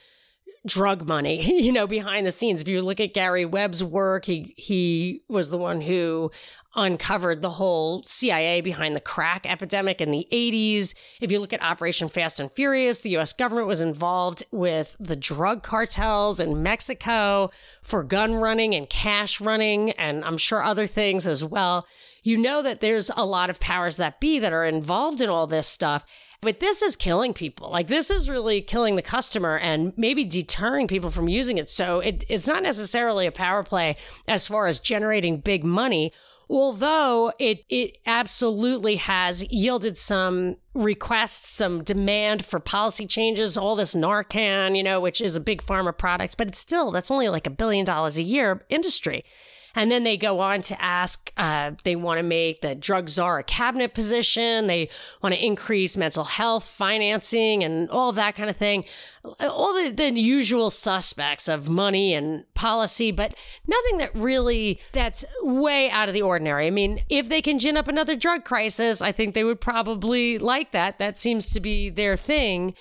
drug 0.66 1.06
money, 1.06 1.42
you 1.62 1.72
know, 1.72 1.86
behind 1.86 2.26
the 2.26 2.30
scenes. 2.30 2.60
If 2.60 2.68
you 2.68 2.82
look 2.82 3.00
at 3.00 3.14
Gary 3.14 3.46
Webb's 3.46 3.82
work, 3.82 4.26
he 4.26 4.54
he 4.56 5.22
was 5.28 5.50
the 5.50 5.58
one 5.58 5.80
who 5.80 6.30
uncovered 6.76 7.42
the 7.42 7.50
whole 7.50 8.02
CIA 8.04 8.60
behind 8.60 8.94
the 8.94 9.00
crack 9.00 9.46
epidemic 9.46 10.00
in 10.00 10.10
the 10.10 10.28
80s. 10.30 10.94
If 11.20 11.32
you 11.32 11.40
look 11.40 11.52
at 11.52 11.62
Operation 11.62 12.08
Fast 12.08 12.40
and 12.40 12.52
Furious, 12.52 12.98
the 12.98 13.16
US 13.16 13.32
government 13.32 13.66
was 13.66 13.80
involved 13.80 14.44
with 14.50 14.94
the 15.00 15.16
drug 15.16 15.62
cartels 15.62 16.40
in 16.40 16.62
Mexico 16.62 17.50
for 17.82 18.02
gun 18.02 18.34
running 18.34 18.74
and 18.74 18.88
cash 18.88 19.40
running, 19.40 19.92
and 19.92 20.24
I'm 20.24 20.36
sure 20.36 20.62
other 20.62 20.86
things 20.86 21.26
as 21.26 21.42
well. 21.42 21.86
You 22.22 22.36
know 22.36 22.62
that 22.62 22.80
there's 22.80 23.10
a 23.16 23.24
lot 23.24 23.48
of 23.48 23.60
powers 23.60 23.96
that 23.96 24.20
be 24.20 24.38
that 24.38 24.52
are 24.52 24.64
involved 24.64 25.20
in 25.20 25.30
all 25.30 25.46
this 25.46 25.66
stuff. 25.66 26.04
But 26.40 26.60
this 26.60 26.82
is 26.82 26.94
killing 26.94 27.34
people. 27.34 27.70
Like 27.70 27.88
this 27.88 28.10
is 28.10 28.30
really 28.30 28.60
killing 28.60 28.94
the 28.94 29.02
customer 29.02 29.58
and 29.58 29.92
maybe 29.96 30.24
deterring 30.24 30.86
people 30.86 31.10
from 31.10 31.28
using 31.28 31.58
it. 31.58 31.68
So 31.68 31.98
it, 31.98 32.24
it's 32.28 32.46
not 32.46 32.62
necessarily 32.62 33.26
a 33.26 33.32
power 33.32 33.64
play 33.64 33.96
as 34.28 34.46
far 34.46 34.68
as 34.68 34.78
generating 34.78 35.40
big 35.40 35.64
money 35.64 36.12
although 36.50 37.32
it 37.38 37.64
it 37.68 37.98
absolutely 38.06 38.96
has 38.96 39.42
yielded 39.52 39.96
some 39.96 40.56
requests, 40.74 41.48
some 41.48 41.82
demand 41.82 42.44
for 42.44 42.60
policy 42.60 43.06
changes, 43.06 43.56
all 43.56 43.76
this 43.76 43.94
Narcan, 43.94 44.76
you 44.76 44.82
know, 44.82 45.00
which 45.00 45.20
is 45.20 45.36
a 45.36 45.40
big 45.40 45.62
pharma 45.62 45.96
product, 45.96 46.36
but 46.36 46.48
it's 46.48 46.58
still 46.58 46.90
that's 46.90 47.10
only 47.10 47.28
like 47.28 47.46
a 47.46 47.50
billion 47.50 47.84
dollars 47.84 48.18
a 48.18 48.22
year 48.22 48.64
industry. 48.68 49.24
And 49.78 49.92
then 49.92 50.02
they 50.02 50.16
go 50.16 50.40
on 50.40 50.62
to 50.62 50.82
ask, 50.82 51.32
uh, 51.36 51.70
they 51.84 51.94
want 51.94 52.18
to 52.18 52.24
make 52.24 52.62
the 52.62 52.74
drug 52.74 53.08
czar 53.08 53.38
a 53.38 53.44
cabinet 53.44 53.94
position. 53.94 54.66
They 54.66 54.88
want 55.22 55.36
to 55.36 55.46
increase 55.46 55.96
mental 55.96 56.24
health 56.24 56.64
financing 56.64 57.62
and 57.62 57.88
all 57.88 58.10
that 58.10 58.34
kind 58.34 58.50
of 58.50 58.56
thing. 58.56 58.84
All 59.38 59.72
the, 59.72 59.90
the 59.90 60.10
usual 60.18 60.70
suspects 60.70 61.46
of 61.46 61.68
money 61.68 62.12
and 62.12 62.52
policy, 62.54 63.12
but 63.12 63.36
nothing 63.68 63.98
that 63.98 64.12
really, 64.16 64.80
that's 64.90 65.24
way 65.42 65.88
out 65.90 66.08
of 66.08 66.14
the 66.14 66.22
ordinary. 66.22 66.66
I 66.66 66.70
mean, 66.70 67.04
if 67.08 67.28
they 67.28 67.40
can 67.40 67.60
gin 67.60 67.76
up 67.76 67.86
another 67.86 68.16
drug 68.16 68.44
crisis, 68.44 69.00
I 69.00 69.12
think 69.12 69.34
they 69.34 69.44
would 69.44 69.60
probably 69.60 70.38
like 70.38 70.72
that. 70.72 70.98
That 70.98 71.20
seems 71.20 71.50
to 71.50 71.60
be 71.60 71.88
their 71.88 72.16
thing. 72.16 72.74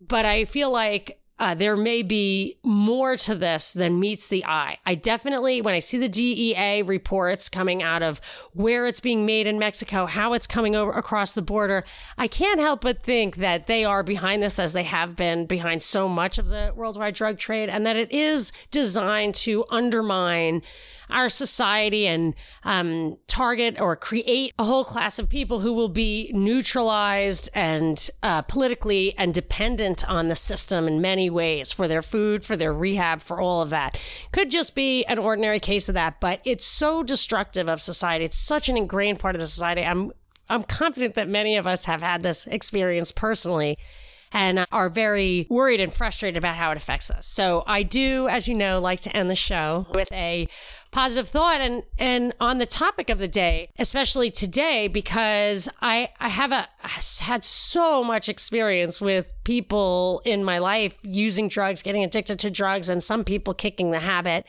But 0.00 0.24
I 0.24 0.46
feel 0.46 0.70
like 0.70 1.19
uh, 1.40 1.54
there 1.54 1.76
may 1.76 2.02
be 2.02 2.58
more 2.62 3.16
to 3.16 3.34
this 3.34 3.72
than 3.72 3.98
meets 3.98 4.28
the 4.28 4.44
eye. 4.44 4.76
I 4.84 4.94
definitely, 4.94 5.62
when 5.62 5.74
I 5.74 5.78
see 5.78 5.96
the 5.96 6.08
DEA 6.08 6.82
reports 6.82 7.48
coming 7.48 7.82
out 7.82 8.02
of 8.02 8.20
where 8.52 8.86
it's 8.86 9.00
being 9.00 9.24
made 9.24 9.46
in 9.46 9.58
Mexico, 9.58 10.04
how 10.04 10.34
it's 10.34 10.46
coming 10.46 10.76
over 10.76 10.92
across 10.92 11.32
the 11.32 11.40
border, 11.40 11.84
I 12.18 12.28
can't 12.28 12.60
help 12.60 12.82
but 12.82 13.02
think 13.02 13.36
that 13.36 13.66
they 13.66 13.86
are 13.86 14.02
behind 14.02 14.42
this 14.42 14.58
as 14.58 14.74
they 14.74 14.82
have 14.82 15.16
been 15.16 15.46
behind 15.46 15.82
so 15.82 16.10
much 16.10 16.36
of 16.36 16.48
the 16.48 16.74
worldwide 16.76 17.14
drug 17.14 17.38
trade 17.38 17.70
and 17.70 17.86
that 17.86 17.96
it 17.96 18.12
is 18.12 18.52
designed 18.70 19.34
to 19.36 19.64
undermine 19.70 20.60
our 21.10 21.28
society 21.28 22.06
and 22.06 22.34
um, 22.64 23.16
target 23.26 23.80
or 23.80 23.96
create 23.96 24.52
a 24.58 24.64
whole 24.64 24.84
class 24.84 25.18
of 25.18 25.28
people 25.28 25.60
who 25.60 25.72
will 25.72 25.88
be 25.88 26.30
neutralized 26.34 27.50
and 27.54 28.10
uh, 28.22 28.42
politically 28.42 29.14
and 29.18 29.34
dependent 29.34 30.08
on 30.08 30.28
the 30.28 30.36
system 30.36 30.86
in 30.86 31.00
many 31.00 31.30
ways 31.30 31.72
for 31.72 31.88
their 31.88 32.02
food, 32.02 32.44
for 32.44 32.56
their 32.56 32.72
rehab, 32.72 33.20
for 33.20 33.40
all 33.40 33.62
of 33.62 33.70
that. 33.70 33.98
Could 34.32 34.50
just 34.50 34.74
be 34.74 35.04
an 35.04 35.18
ordinary 35.18 35.60
case 35.60 35.88
of 35.88 35.94
that, 35.94 36.20
but 36.20 36.40
it's 36.44 36.66
so 36.66 37.02
destructive 37.02 37.68
of 37.68 37.80
society. 37.80 38.24
It's 38.24 38.38
such 38.38 38.68
an 38.68 38.76
ingrained 38.76 39.18
part 39.18 39.34
of 39.34 39.40
the 39.40 39.46
society. 39.46 39.82
I'm 39.82 40.12
I'm 40.48 40.64
confident 40.64 41.14
that 41.14 41.28
many 41.28 41.56
of 41.56 41.66
us 41.66 41.84
have 41.84 42.02
had 42.02 42.24
this 42.24 42.48
experience 42.48 43.12
personally 43.12 43.78
and 44.32 44.66
are 44.70 44.88
very 44.88 45.46
worried 45.48 45.80
and 45.80 45.92
frustrated 45.92 46.36
about 46.36 46.56
how 46.56 46.70
it 46.70 46.76
affects 46.76 47.10
us. 47.10 47.26
So 47.26 47.64
I 47.66 47.82
do, 47.82 48.28
as 48.28 48.48
you 48.48 48.54
know, 48.54 48.80
like 48.80 49.00
to 49.02 49.16
end 49.16 49.30
the 49.30 49.34
show 49.34 49.86
with 49.94 50.10
a 50.12 50.48
positive 50.90 51.28
thought 51.28 51.60
and 51.60 51.82
and 51.98 52.34
on 52.40 52.58
the 52.58 52.66
topic 52.66 53.10
of 53.10 53.18
the 53.18 53.28
day 53.28 53.70
especially 53.78 54.30
today 54.30 54.88
because 54.88 55.68
i 55.80 56.08
i 56.18 56.28
have 56.28 56.50
a 56.50 56.68
had 57.20 57.44
so 57.44 58.02
much 58.02 58.28
experience 58.28 59.00
with 59.00 59.30
people 59.44 60.20
in 60.24 60.42
my 60.42 60.58
life 60.58 60.98
using 61.02 61.46
drugs 61.46 61.82
getting 61.82 62.02
addicted 62.02 62.38
to 62.38 62.50
drugs 62.50 62.88
and 62.88 63.04
some 63.04 63.24
people 63.24 63.54
kicking 63.54 63.90
the 63.92 64.00
habit 64.00 64.44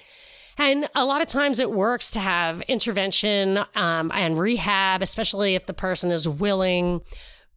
And 0.58 0.90
a 0.96 1.06
lot 1.06 1.22
of 1.22 1.28
times 1.28 1.60
it 1.60 1.72
works 1.72 2.12
to 2.12 2.20
have 2.20 2.62
intervention 2.64 3.60
um, 3.74 4.12
and 4.14 4.38
rehab, 4.38 5.02
especially 5.02 5.56
if 5.56 5.66
the 5.66 5.74
person 5.74 6.12
is 6.12 6.28
willing. 6.28 7.02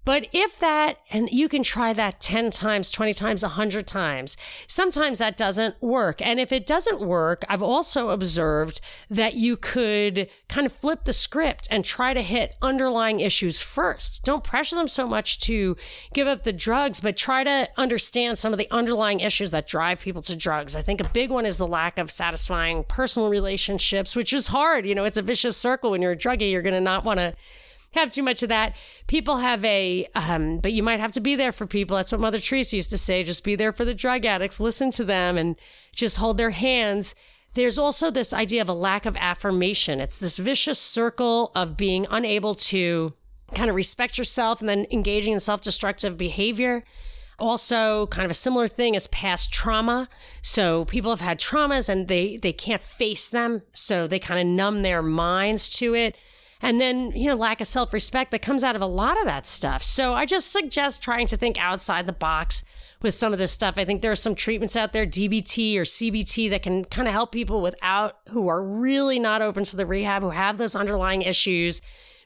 But 0.04 0.26
if 0.32 0.58
that, 0.58 0.98
and 1.10 1.30
you 1.30 1.48
can 1.48 1.62
try 1.62 1.92
that 1.94 2.20
10 2.20 2.50
times, 2.50 2.90
20 2.90 3.14
times, 3.14 3.42
100 3.42 3.86
times, 3.86 4.36
sometimes 4.66 5.18
that 5.18 5.36
doesn't 5.36 5.80
work. 5.82 6.20
And 6.20 6.38
if 6.38 6.52
it 6.52 6.66
doesn't 6.66 7.00
work, 7.00 7.44
I've 7.48 7.62
also 7.62 8.10
observed 8.10 8.80
that 9.08 9.34
you 9.34 9.56
could 9.56 10.28
kind 10.48 10.66
of 10.66 10.72
flip 10.72 11.04
the 11.04 11.12
script 11.12 11.68
and 11.70 11.84
try 11.84 12.12
to 12.12 12.22
hit 12.22 12.56
underlying 12.60 13.20
issues 13.20 13.60
first. 13.60 14.24
Don't 14.24 14.44
pressure 14.44 14.76
them 14.76 14.88
so 14.88 15.06
much 15.06 15.40
to 15.40 15.76
give 16.12 16.28
up 16.28 16.42
the 16.42 16.52
drugs, 16.52 17.00
but 17.00 17.16
try 17.16 17.42
to 17.42 17.68
understand 17.76 18.38
some 18.38 18.52
of 18.52 18.58
the 18.58 18.70
underlying 18.70 19.20
issues 19.20 19.50
that 19.52 19.66
drive 19.66 20.00
people 20.00 20.22
to 20.22 20.36
drugs. 20.36 20.76
I 20.76 20.82
think 20.82 21.00
a 21.00 21.08
big 21.08 21.30
one 21.30 21.46
is 21.46 21.56
the 21.58 21.66
lack 21.66 21.98
of 21.98 22.10
satisfying 22.10 22.84
personal 22.84 23.30
relationships, 23.30 24.14
which 24.14 24.32
is 24.32 24.48
hard. 24.48 24.84
You 24.84 24.94
know, 24.94 25.04
it's 25.04 25.16
a 25.16 25.22
vicious 25.22 25.56
circle. 25.56 25.92
When 25.92 26.02
you're 26.02 26.12
a 26.12 26.16
druggie, 26.16 26.50
you're 26.50 26.62
going 26.62 26.74
to 26.74 26.80
not 26.80 27.04
want 27.04 27.20
to 27.20 27.34
have 27.94 28.10
too 28.10 28.22
much 28.22 28.42
of 28.42 28.48
that. 28.48 28.74
People 29.06 29.36
have 29.38 29.64
a, 29.64 30.08
um, 30.14 30.58
but 30.58 30.72
you 30.72 30.82
might 30.82 31.00
have 31.00 31.12
to 31.12 31.20
be 31.20 31.36
there 31.36 31.52
for 31.52 31.66
people. 31.66 31.96
That's 31.96 32.12
what 32.12 32.20
Mother 32.20 32.38
Teresa 32.38 32.76
used 32.76 32.90
to 32.90 32.98
say. 32.98 33.22
Just 33.22 33.44
be 33.44 33.56
there 33.56 33.72
for 33.72 33.84
the 33.84 33.94
drug 33.94 34.24
addicts, 34.24 34.60
listen 34.60 34.90
to 34.92 35.04
them, 35.04 35.38
and 35.38 35.56
just 35.92 36.16
hold 36.16 36.36
their 36.36 36.50
hands. 36.50 37.14
There's 37.54 37.78
also 37.78 38.10
this 38.10 38.32
idea 38.32 38.62
of 38.62 38.68
a 38.68 38.74
lack 38.74 39.06
of 39.06 39.16
affirmation. 39.16 40.00
It's 40.00 40.18
this 40.18 40.38
vicious 40.38 40.78
circle 40.78 41.52
of 41.54 41.76
being 41.76 42.06
unable 42.10 42.56
to 42.56 43.12
kind 43.54 43.70
of 43.70 43.76
respect 43.76 44.18
yourself 44.18 44.60
and 44.60 44.68
then 44.68 44.86
engaging 44.90 45.32
in 45.32 45.40
self 45.40 45.60
destructive 45.60 46.18
behavior. 46.18 46.84
Also, 47.38 48.06
kind 48.08 48.24
of 48.24 48.30
a 48.30 48.34
similar 48.34 48.68
thing 48.68 48.94
is 48.94 49.06
past 49.08 49.52
trauma. 49.52 50.08
So 50.42 50.84
people 50.86 51.10
have 51.10 51.20
had 51.20 51.38
traumas 51.38 51.88
and 51.88 52.08
they 52.08 52.36
they 52.36 52.52
can't 52.52 52.82
face 52.82 53.28
them, 53.28 53.62
so 53.72 54.06
they 54.08 54.18
kind 54.18 54.40
of 54.40 54.46
numb 54.46 54.82
their 54.82 55.02
minds 55.02 55.70
to 55.76 55.94
it 55.94 56.16
and 56.64 56.80
then 56.80 57.12
you 57.12 57.28
know 57.28 57.36
lack 57.36 57.60
of 57.60 57.66
self-respect 57.66 58.30
that 58.30 58.42
comes 58.42 58.64
out 58.64 58.74
of 58.74 58.82
a 58.82 58.86
lot 58.86 59.18
of 59.18 59.26
that 59.26 59.46
stuff. 59.46 59.82
So 59.82 60.14
i 60.14 60.26
just 60.26 60.50
suggest 60.50 61.02
trying 61.02 61.26
to 61.28 61.36
think 61.36 61.58
outside 61.58 62.06
the 62.06 62.12
box 62.12 62.64
with 63.02 63.14
some 63.14 63.32
of 63.32 63.38
this 63.38 63.52
stuff. 63.52 63.74
I 63.76 63.84
think 63.84 64.00
there 64.00 64.10
are 64.10 64.16
some 64.16 64.34
treatments 64.34 64.74
out 64.74 64.92
there 64.92 65.06
dbt 65.06 65.76
or 65.76 65.82
cbt 65.82 66.50
that 66.50 66.62
can 66.62 66.84
kind 66.86 67.06
of 67.06 67.12
help 67.14 67.30
people 67.30 67.60
without 67.60 68.16
who 68.30 68.48
are 68.48 68.64
really 68.64 69.18
not 69.18 69.42
open 69.42 69.62
to 69.64 69.76
the 69.76 69.86
rehab 69.86 70.22
who 70.22 70.30
have 70.30 70.58
those 70.58 70.74
underlying 70.74 71.22
issues 71.22 71.80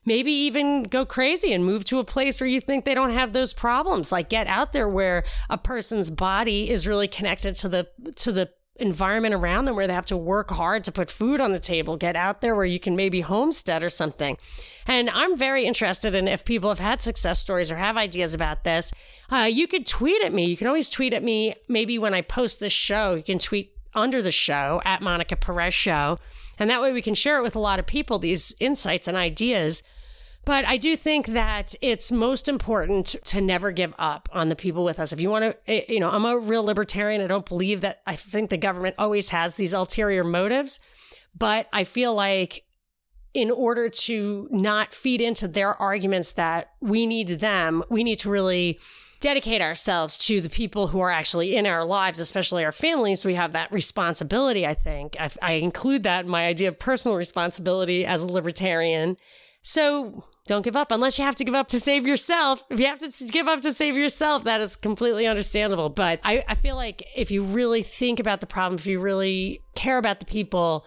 maybe 0.05 0.33
even 0.33 0.85
go 0.85 1.05
crazy 1.05 1.53
and 1.53 1.64
move 1.64 1.85
to 1.85 1.98
a 1.98 2.05
place 2.05 2.40
where 2.40 2.48
you 2.48 2.61
think 2.61 2.85
they 2.85 2.94
don't 2.94 3.12
have 3.12 3.33
those 3.33 3.53
problems. 3.53 4.11
Like 4.11 4.31
get 4.31 4.46
out 4.46 4.72
there 4.72 4.88
where 4.88 5.24
a 5.51 5.59
person's 5.59 6.11
body 6.11 6.70
is 6.70 6.87
really 6.87 7.09
connected 7.09 7.55
to 7.57 7.68
the 7.68 7.88
to 8.16 8.33
the 8.33 8.51
environment 8.78 9.34
around 9.34 9.64
them 9.64 9.76
where 9.76 9.86
they 9.86 9.92
have 9.92 10.06
to 10.06 10.16
work 10.16 10.50
hard 10.50 10.84
to 10.84 10.92
put 10.92 11.10
food 11.10 11.40
on 11.40 11.52
the 11.52 11.58
table, 11.58 11.96
get 11.96 12.16
out 12.16 12.40
there 12.40 12.54
where 12.54 12.64
you 12.64 12.78
can 12.78 12.96
maybe 12.96 13.20
homestead 13.20 13.82
or 13.82 13.90
something. 13.90 14.38
And 14.86 15.10
I'm 15.10 15.36
very 15.36 15.64
interested 15.64 16.14
in 16.14 16.28
if 16.28 16.44
people 16.44 16.68
have 16.68 16.78
had 16.78 17.02
success 17.02 17.38
stories 17.38 17.70
or 17.70 17.76
have 17.76 17.96
ideas 17.96 18.34
about 18.34 18.64
this. 18.64 18.92
Uh, 19.30 19.48
you 19.50 19.66
could 19.66 19.86
tweet 19.86 20.22
at 20.22 20.32
me. 20.32 20.46
You 20.46 20.56
can 20.56 20.66
always 20.66 20.90
tweet 20.90 21.12
at 21.12 21.22
me. 21.22 21.54
Maybe 21.68 21.98
when 21.98 22.14
I 22.14 22.22
post 22.22 22.60
this 22.60 22.72
show, 22.72 23.14
you 23.14 23.22
can 23.22 23.38
tweet 23.38 23.72
under 23.94 24.22
the 24.22 24.32
show 24.32 24.80
at 24.84 25.02
Monica 25.02 25.36
Perez 25.36 25.74
Show. 25.74 26.18
And 26.58 26.70
that 26.70 26.80
way 26.80 26.92
we 26.92 27.02
can 27.02 27.14
share 27.14 27.38
it 27.38 27.42
with 27.42 27.56
a 27.56 27.60
lot 27.60 27.78
of 27.78 27.86
people, 27.86 28.18
these 28.18 28.54
insights 28.60 29.08
and 29.08 29.16
ideas. 29.16 29.82
But 30.48 30.64
I 30.64 30.78
do 30.78 30.96
think 30.96 31.26
that 31.26 31.74
it's 31.82 32.11
most 32.11 32.48
important 32.48 33.16
to 33.24 33.42
never 33.42 33.70
give 33.70 33.92
up 33.98 34.30
on 34.32 34.48
the 34.48 34.56
people 34.56 34.82
with 34.82 34.98
us. 34.98 35.12
If 35.12 35.20
you 35.20 35.28
want 35.28 35.44
to, 35.44 35.70
eh, 35.70 35.84
you 35.90 36.00
know, 36.00 36.08
I'm 36.08 36.24
a 36.24 36.38
real 36.38 36.64
libertarian. 36.64 37.20
I 37.20 37.26
don't 37.26 37.44
believe 37.44 37.82
that 37.82 38.00
I 38.06 38.16
think 38.16 38.48
the 38.48 38.56
government 38.56 38.94
always 38.96 39.28
has 39.28 39.56
these 39.56 39.74
ulterior 39.74 40.24
motives. 40.24 40.80
But 41.37 41.68
I 41.70 41.84
feel 41.84 42.14
like 42.14 42.64
in 43.34 43.50
order 43.50 43.90
to 43.90 44.48
not 44.50 44.94
feed 44.94 45.20
into 45.20 45.48
their 45.48 45.74
arguments 45.74 46.32
that 46.32 46.70
we 46.80 47.06
need 47.06 47.40
them, 47.40 47.84
we 47.90 48.02
need 48.02 48.18
to 48.20 48.30
really 48.30 48.80
dedicate 49.20 49.61
ourselves 49.61 50.16
to 50.16 50.40
the 50.40 50.48
people 50.48 50.87
who 50.87 51.00
are 51.00 51.11
actually 51.11 51.56
in 51.56 51.66
our 51.66 51.84
lives, 51.84 52.20
especially 52.20 52.64
our 52.64 52.72
families. 52.72 53.22
We 53.22 53.34
have 53.34 53.52
that 53.52 53.70
responsibility, 53.70 54.66
I 54.66 54.72
think. 54.72 55.14
I, 55.20 55.30
I 55.42 55.52
include 55.52 56.04
that 56.04 56.24
in 56.24 56.30
my 56.30 56.46
idea 56.46 56.68
of 56.68 56.78
personal 56.78 57.18
responsibility 57.18 58.06
as 58.06 58.22
a 58.22 58.32
libertarian. 58.32 59.18
So 59.61 60.24
don't 60.48 60.62
give 60.62 60.74
up 60.74 60.90
unless 60.90 61.18
you 61.18 61.24
have 61.24 61.37
to 61.37 61.44
give 61.44 61.54
up 61.54 61.68
to 61.68 61.78
save 61.78 62.06
yourself. 62.06 62.64
If 62.70 62.80
you 62.80 62.87
have 62.87 62.98
to 62.98 63.24
give 63.26 63.46
up 63.46 63.61
to 63.61 63.72
save 63.72 63.96
yourself, 63.96 64.44
that 64.44 64.61
is 64.61 64.74
completely 64.74 65.26
understandable. 65.26 65.90
But 65.90 66.20
I, 66.24 66.42
I 66.48 66.54
feel 66.54 66.74
like 66.74 67.04
if 67.14 67.30
you 67.30 67.44
really 67.44 67.82
think 67.82 68.18
about 68.18 68.40
the 68.40 68.46
problem, 68.46 68.78
if 68.78 68.87
you 68.87 68.98
really 68.98 69.62
care 69.74 69.98
about 69.98 70.20
the 70.20 70.26
people, 70.26 70.87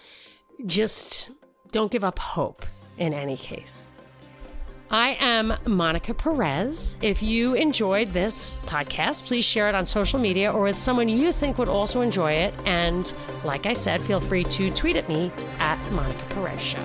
just 0.66 1.30
don't 1.72 1.92
give 1.92 2.04
up 2.04 2.18
hope 2.18 2.66
in 2.98 3.14
any 3.14 3.38
case. 3.38 3.88
I 4.90 5.16
am 5.22 5.54
Monica 5.66 6.14
Perez. 6.14 6.98
If 7.02 7.24
you 7.24 7.54
enjoyed 7.54 8.12
this 8.12 8.60
podcast, 8.66 9.26
please 9.26 9.46
share 9.46 9.70
it 9.70 9.76
on 9.76 9.86
social 9.86 10.20
media 10.20 10.52
or 10.52 10.64
with 10.64 10.78
someone 10.78 11.08
you 11.08 11.32
think 11.32 11.58
would 11.60 11.70
also 11.70 12.02
enjoy 12.02 12.34
it. 12.34 12.54
And 12.66 13.14
like 13.46 13.68
I 13.68 13.74
said, 13.74 14.02
feel 14.02 14.20
free 14.20 14.44
to 14.44 14.70
tweet 14.72 14.98
at 14.98 15.08
me 15.08 15.32
at 15.60 15.80
Monica 15.92 16.26
Perez 16.30 16.60
Show. 16.60 16.84